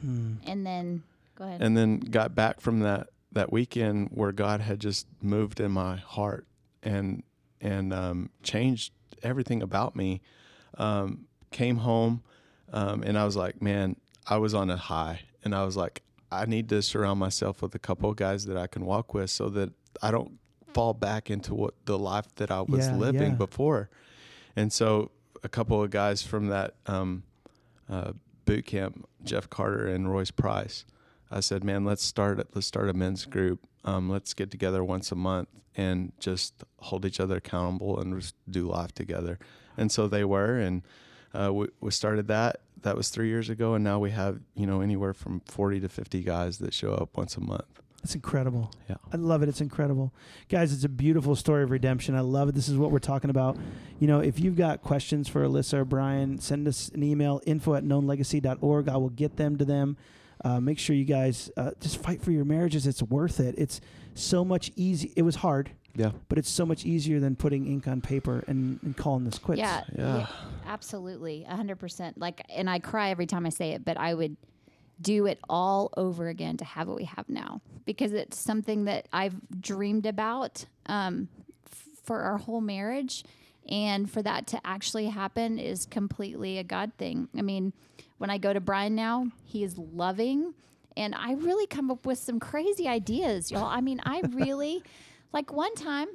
Hmm. 0.00 0.34
And 0.46 0.66
then 0.66 1.02
go 1.36 1.44
ahead. 1.44 1.62
and 1.62 1.76
then 1.76 2.00
got 2.00 2.34
back 2.34 2.60
from 2.60 2.80
that 2.80 3.08
that 3.32 3.52
weekend 3.52 4.08
where 4.12 4.32
God 4.32 4.60
had 4.60 4.80
just 4.80 5.06
moved 5.22 5.60
in 5.60 5.70
my 5.70 5.96
heart 5.96 6.46
and 6.82 7.22
and 7.60 7.92
um, 7.92 8.30
changed 8.42 8.92
everything 9.22 9.62
about 9.62 9.94
me. 9.96 10.20
Um, 10.78 11.26
came 11.50 11.78
home 11.78 12.22
um, 12.72 13.02
and 13.02 13.18
I 13.18 13.24
was 13.24 13.36
like, 13.36 13.60
man, 13.60 13.96
I 14.26 14.36
was 14.38 14.54
on 14.54 14.70
a 14.70 14.76
high, 14.76 15.22
and 15.44 15.54
I 15.54 15.64
was 15.64 15.76
like, 15.76 16.02
I 16.30 16.46
need 16.46 16.68
to 16.68 16.82
surround 16.82 17.18
myself 17.18 17.62
with 17.62 17.74
a 17.74 17.78
couple 17.78 18.10
of 18.10 18.16
guys 18.16 18.46
that 18.46 18.56
I 18.56 18.66
can 18.66 18.84
walk 18.84 19.12
with, 19.12 19.30
so 19.30 19.48
that 19.50 19.72
I 20.00 20.10
don't 20.10 20.38
fall 20.72 20.94
back 20.94 21.30
into 21.30 21.54
what 21.54 21.74
the 21.86 21.98
life 21.98 22.32
that 22.36 22.50
I 22.50 22.60
was 22.60 22.86
Yeah, 22.86 22.96
living 22.96 23.32
yeah. 23.32 23.36
before. 23.36 23.90
And 24.54 24.72
so 24.72 25.10
a 25.42 25.48
couple 25.48 25.82
of 25.82 25.90
guys 25.90 26.22
from 26.22 26.46
that 26.46 26.74
um, 26.86 27.24
uh, 27.88 28.12
boot 28.44 28.66
camp, 28.66 29.08
Jeff 29.24 29.50
Carter 29.50 29.88
and 29.88 30.10
Royce 30.10 30.30
Price. 30.30 30.84
I 31.30 31.40
said, 31.40 31.64
"Man, 31.64 31.84
let's 31.84 32.04
start. 32.04 32.38
Let's 32.54 32.66
start 32.66 32.88
a 32.88 32.94
men's 32.94 33.24
group. 33.24 33.60
Um, 33.84 34.08
let's 34.08 34.34
get 34.34 34.50
together 34.50 34.82
once 34.84 35.12
a 35.12 35.16
month 35.16 35.48
and 35.76 36.12
just 36.18 36.64
hold 36.78 37.04
each 37.04 37.20
other 37.20 37.36
accountable 37.36 37.98
and 37.98 38.20
just 38.20 38.34
do 38.48 38.68
life 38.68 38.92
together." 38.92 39.38
And 39.76 39.90
so 39.90 40.08
they 40.08 40.24
were, 40.24 40.58
and 40.58 40.82
uh, 41.34 41.52
we, 41.52 41.68
we 41.80 41.90
started 41.90 42.28
that. 42.28 42.60
That 42.82 42.96
was 42.96 43.10
three 43.10 43.28
years 43.28 43.50
ago, 43.50 43.74
and 43.74 43.84
now 43.84 43.98
we 43.98 44.10
have 44.10 44.40
you 44.54 44.66
know 44.66 44.80
anywhere 44.80 45.14
from 45.14 45.40
forty 45.40 45.80
to 45.80 45.88
fifty 45.88 46.22
guys 46.22 46.58
that 46.58 46.74
show 46.74 46.92
up 46.92 47.16
once 47.16 47.36
a 47.36 47.40
month. 47.40 47.80
It's 48.02 48.14
incredible. 48.14 48.70
Yeah. 48.88 48.96
I 49.12 49.16
love 49.16 49.42
it. 49.42 49.48
It's 49.48 49.60
incredible. 49.60 50.12
Guys, 50.48 50.72
it's 50.72 50.84
a 50.84 50.88
beautiful 50.88 51.36
story 51.36 51.62
of 51.62 51.70
redemption. 51.70 52.14
I 52.14 52.20
love 52.20 52.48
it. 52.48 52.54
This 52.54 52.68
is 52.68 52.76
what 52.78 52.90
we're 52.90 52.98
talking 52.98 53.28
about. 53.28 53.58
You 53.98 54.06
know, 54.06 54.20
if 54.20 54.40
you've 54.40 54.56
got 54.56 54.82
questions 54.82 55.28
for 55.28 55.46
Alyssa 55.46 55.74
or 55.74 55.84
Brian, 55.84 56.38
send 56.38 56.66
us 56.66 56.88
an 56.94 57.02
email, 57.02 57.42
info 57.44 57.74
at 57.74 57.84
knownlegacy.org. 57.84 58.88
I 58.88 58.96
will 58.96 59.10
get 59.10 59.36
them 59.36 59.58
to 59.58 59.64
them. 59.66 59.98
Uh, 60.44 60.60
make 60.60 60.78
sure 60.78 60.96
you 60.96 61.04
guys 61.04 61.50
uh, 61.56 61.72
just 61.80 62.02
fight 62.02 62.22
for 62.22 62.30
your 62.30 62.44
marriages. 62.44 62.86
It's 62.86 63.02
worth 63.02 63.40
it. 63.40 63.54
It's 63.58 63.80
so 64.14 64.44
much 64.44 64.70
easy. 64.76 65.12
It 65.16 65.22
was 65.22 65.36
hard, 65.36 65.70
Yeah, 65.94 66.12
but 66.28 66.38
it's 66.38 66.48
so 66.48 66.64
much 66.64 66.84
easier 66.86 67.20
than 67.20 67.36
putting 67.36 67.66
ink 67.66 67.86
on 67.86 68.00
paper 68.00 68.42
and, 68.46 68.78
and 68.82 68.96
calling 68.96 69.24
this 69.24 69.38
quits. 69.38 69.58
yeah, 69.58 69.82
Yeah. 69.96 70.26
absolutely, 70.66 71.44
a 71.48 71.54
hundred 71.56 71.76
percent. 71.78 72.18
Like, 72.18 72.42
and 72.48 72.70
I 72.70 72.78
cry 72.78 73.10
every 73.10 73.26
time 73.26 73.44
I 73.44 73.50
say 73.50 73.72
it, 73.72 73.84
but 73.84 73.96
I 73.98 74.14
would 74.14 74.36
do 75.00 75.26
it 75.26 75.38
all 75.48 75.90
over 75.96 76.28
again 76.28 76.56
to 76.58 76.64
have 76.64 76.86
what 76.88 76.96
we 76.96 77.04
have 77.04 77.28
now 77.28 77.60
because 77.86 78.12
it's 78.12 78.38
something 78.38 78.84
that 78.84 79.08
I've 79.12 79.34
dreamed 79.60 80.04
about 80.06 80.66
um, 80.86 81.28
f- 81.66 81.86
for 82.04 82.20
our 82.20 82.36
whole 82.38 82.60
marriage, 82.60 83.24
and 83.68 84.10
for 84.10 84.22
that 84.22 84.46
to 84.48 84.60
actually 84.66 85.06
happen 85.06 85.58
is 85.58 85.86
completely 85.86 86.58
a 86.58 86.64
God 86.64 86.92
thing. 86.98 87.28
I 87.36 87.42
mean, 87.42 87.72
when 88.20 88.28
I 88.28 88.36
go 88.36 88.52
to 88.52 88.60
Brian 88.60 88.94
now, 88.94 89.28
he 89.44 89.64
is 89.64 89.78
loving. 89.78 90.52
And 90.94 91.14
I 91.14 91.32
really 91.32 91.66
come 91.66 91.90
up 91.90 92.04
with 92.04 92.18
some 92.18 92.38
crazy 92.38 92.86
ideas, 92.86 93.50
y'all. 93.50 93.64
I 93.64 93.80
mean, 93.80 93.98
I 94.04 94.20
really, 94.32 94.82
like 95.32 95.50
one 95.50 95.74
time, 95.74 96.08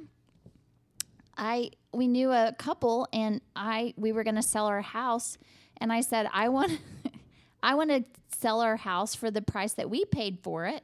I 1.36 1.70
we 1.92 2.06
knew 2.06 2.30
a 2.30 2.54
couple 2.56 3.08
and 3.12 3.40
I 3.56 3.92
we 3.96 4.12
were 4.12 4.22
going 4.22 4.36
to 4.36 4.42
sell 4.42 4.66
our 4.66 4.80
house 4.82 5.36
and 5.78 5.92
I 5.92 6.00
said 6.00 6.28
I 6.32 6.48
want 6.48 6.78
I 7.62 7.74
want 7.74 7.90
to 7.90 8.04
sell 8.38 8.60
our 8.60 8.76
house 8.76 9.14
for 9.14 9.30
the 9.30 9.42
price 9.42 9.72
that 9.74 9.90
we 9.90 10.04
paid 10.04 10.38
for 10.42 10.66
it 10.66 10.82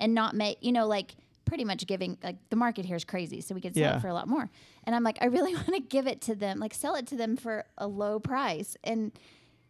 and 0.00 0.12
not 0.12 0.34
make 0.34 0.58
you 0.60 0.72
know 0.72 0.86
like 0.86 1.14
pretty 1.44 1.64
much 1.64 1.86
giving 1.86 2.18
like 2.22 2.36
the 2.50 2.56
market 2.56 2.84
here 2.84 2.96
is 2.96 3.04
crazy 3.04 3.40
so 3.40 3.54
we 3.54 3.60
could 3.60 3.74
sell 3.74 3.82
Yeah. 3.82 3.96
it 3.96 4.00
for 4.00 4.08
a 4.08 4.14
lot 4.14 4.28
more 4.28 4.50
and 4.84 4.94
I'm 4.94 5.04
like 5.04 5.18
I 5.22 5.26
really 5.26 5.54
want 5.54 5.68
to 5.74 5.80
give 5.80 6.06
it 6.06 6.20
to 6.22 6.34
them 6.34 6.58
like 6.58 6.74
sell 6.74 6.96
it 6.96 7.06
to 7.06 7.16
them 7.16 7.36
for 7.36 7.64
a 7.78 7.86
low 7.86 8.18
price 8.18 8.76
and 8.84 9.10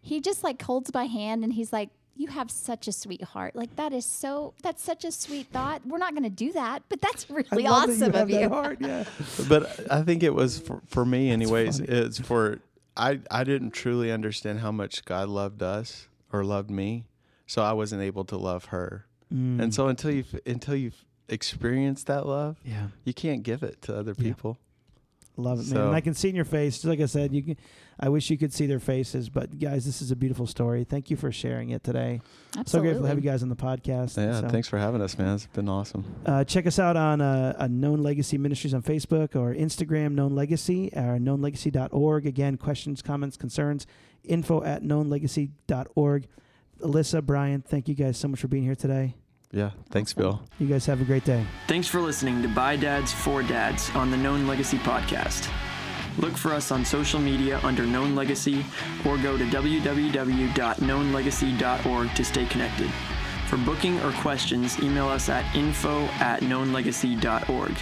he 0.04 0.20
just 0.20 0.44
like 0.44 0.60
holds 0.62 0.92
my 0.92 1.04
hand 1.06 1.42
and 1.42 1.52
he's 1.54 1.72
like 1.72 1.90
you 2.16 2.28
have 2.28 2.48
such 2.50 2.86
a 2.86 2.92
sweet 2.92 3.22
heart 3.22 3.56
like 3.56 3.74
that 3.74 3.92
is 3.92 4.06
so 4.06 4.54
that's 4.62 4.82
such 4.84 5.04
a 5.04 5.10
sweet 5.10 5.48
thought 5.48 5.84
we're 5.84 5.98
not 5.98 6.12
going 6.12 6.22
to 6.22 6.30
do 6.30 6.52
that 6.52 6.82
but 6.88 7.00
that's 7.00 7.28
really 7.30 7.64
love 7.64 7.88
that 7.88 7.92
awesome 7.92 8.12
you 8.12 8.18
have 8.18 8.22
of 8.22 8.30
you 8.30 8.38
that 8.40 8.50
heart. 8.50 8.78
Yeah. 8.80 9.04
but 9.48 9.90
I 9.90 10.02
think 10.02 10.22
it 10.22 10.32
was 10.34 10.60
for, 10.60 10.80
for 10.86 11.04
me, 11.04 11.30
anyways. 11.30 11.80
It's 11.80 12.20
for 12.20 12.60
I 12.96 13.18
I 13.30 13.42
didn't 13.44 13.72
truly 13.72 14.12
understand 14.12 14.60
how 14.60 14.70
much 14.70 15.04
God 15.04 15.28
loved 15.28 15.62
us 15.62 16.06
or 16.32 16.44
loved 16.44 16.70
me, 16.70 17.06
so 17.46 17.62
I 17.62 17.72
wasn't 17.72 18.02
able 18.02 18.24
to 18.26 18.36
love 18.36 18.66
her. 18.66 19.06
Mm. 19.32 19.60
And 19.60 19.74
so 19.74 19.88
until 19.88 20.12
you 20.12 20.24
until 20.46 20.76
you've 20.76 21.04
experienced 21.28 22.06
that 22.06 22.26
love, 22.26 22.60
yeah. 22.64 22.88
you 23.04 23.14
can't 23.14 23.42
give 23.42 23.62
it 23.62 23.82
to 23.82 23.96
other 23.96 24.14
Yeah. 24.16 24.24
people. 24.28 24.58
Love 25.36 25.58
it, 25.58 25.66
man. 25.66 25.74
So- 25.76 25.86
And 25.88 25.96
I 25.96 26.00
can 26.00 26.14
see 26.14 26.28
in 26.28 26.36
your 26.36 26.44
face. 26.44 26.74
Just 26.74 26.84
like 26.84 27.00
I 27.00 27.06
said, 27.06 27.32
you 27.34 27.42
can. 27.42 27.56
I 27.98 28.08
wish 28.08 28.28
you 28.28 28.36
could 28.36 28.52
see 28.52 28.66
their 28.66 28.80
faces, 28.80 29.28
but 29.28 29.56
guys, 29.58 29.84
this 29.86 30.02
is 30.02 30.10
a 30.10 30.16
beautiful 30.16 30.46
story. 30.48 30.82
Thank 30.82 31.10
you 31.10 31.16
for 31.16 31.30
sharing 31.30 31.70
it 31.70 31.84
today. 31.84 32.20
Absolutely. 32.56 32.70
So 32.70 32.80
grateful 32.80 33.02
to 33.02 33.08
have 33.08 33.18
you 33.18 33.22
guys 33.30 33.42
on 33.44 33.48
the 33.48 33.54
podcast. 33.56 34.16
Yeah, 34.16 34.40
So, 34.40 34.48
thanks 34.48 34.66
for 34.66 34.78
having 34.78 35.00
us, 35.00 35.16
man. 35.16 35.36
It's 35.36 35.46
been 35.46 35.68
awesome. 35.68 36.04
Uh, 36.26 36.42
check 36.42 36.66
us 36.66 36.80
out 36.80 36.96
on 36.96 37.20
uh, 37.20 37.54
uh, 37.56 37.68
Known 37.68 38.02
Legacy 38.02 38.36
Ministries 38.36 38.74
on 38.74 38.82
Facebook 38.82 39.36
or 39.36 39.54
Instagram, 39.54 40.12
Known 40.14 40.34
Legacy, 40.34 40.90
or 40.94 41.18
knownlegacy.org. 41.18 42.26
Again, 42.26 42.56
questions, 42.56 43.00
comments, 43.00 43.36
concerns, 43.36 43.86
info 44.24 44.62
at 44.64 44.82
knownlegacy.org. 44.82 46.26
Alyssa, 46.80 47.24
Brian, 47.24 47.62
thank 47.62 47.86
you 47.88 47.94
guys 47.94 48.18
so 48.18 48.26
much 48.26 48.40
for 48.40 48.48
being 48.48 48.64
here 48.64 48.74
today. 48.74 49.14
Yeah, 49.54 49.70
thanks, 49.90 50.12
Awesome. 50.12 50.22
Bill. 50.22 50.42
You 50.58 50.66
guys 50.66 50.84
have 50.86 51.00
a 51.00 51.04
great 51.04 51.24
day. 51.24 51.46
Thanks 51.68 51.86
for 51.86 52.00
listening 52.00 52.42
to 52.42 52.48
By 52.48 52.74
Dads 52.76 53.12
for 53.12 53.40
Dads 53.42 53.88
on 53.94 54.10
the 54.10 54.16
Known 54.16 54.46
Legacy 54.48 54.78
podcast. 54.78 55.48
Look 56.18 56.36
for 56.36 56.52
us 56.52 56.70
on 56.72 56.84
social 56.84 57.20
media 57.20 57.60
under 57.62 57.86
Known 57.86 58.14
Legacy 58.16 58.64
or 59.06 59.16
go 59.18 59.36
to 59.38 59.44
www.knownlegacy.org 59.44 62.14
to 62.14 62.24
stay 62.24 62.46
connected. 62.46 62.90
For 63.48 63.56
booking 63.58 64.00
or 64.00 64.10
questions, 64.12 64.78
email 64.80 65.06
us 65.08 65.28
at 65.28 65.44
info 65.54 66.04
at 66.20 66.40
knownlegacy.org. 66.40 67.72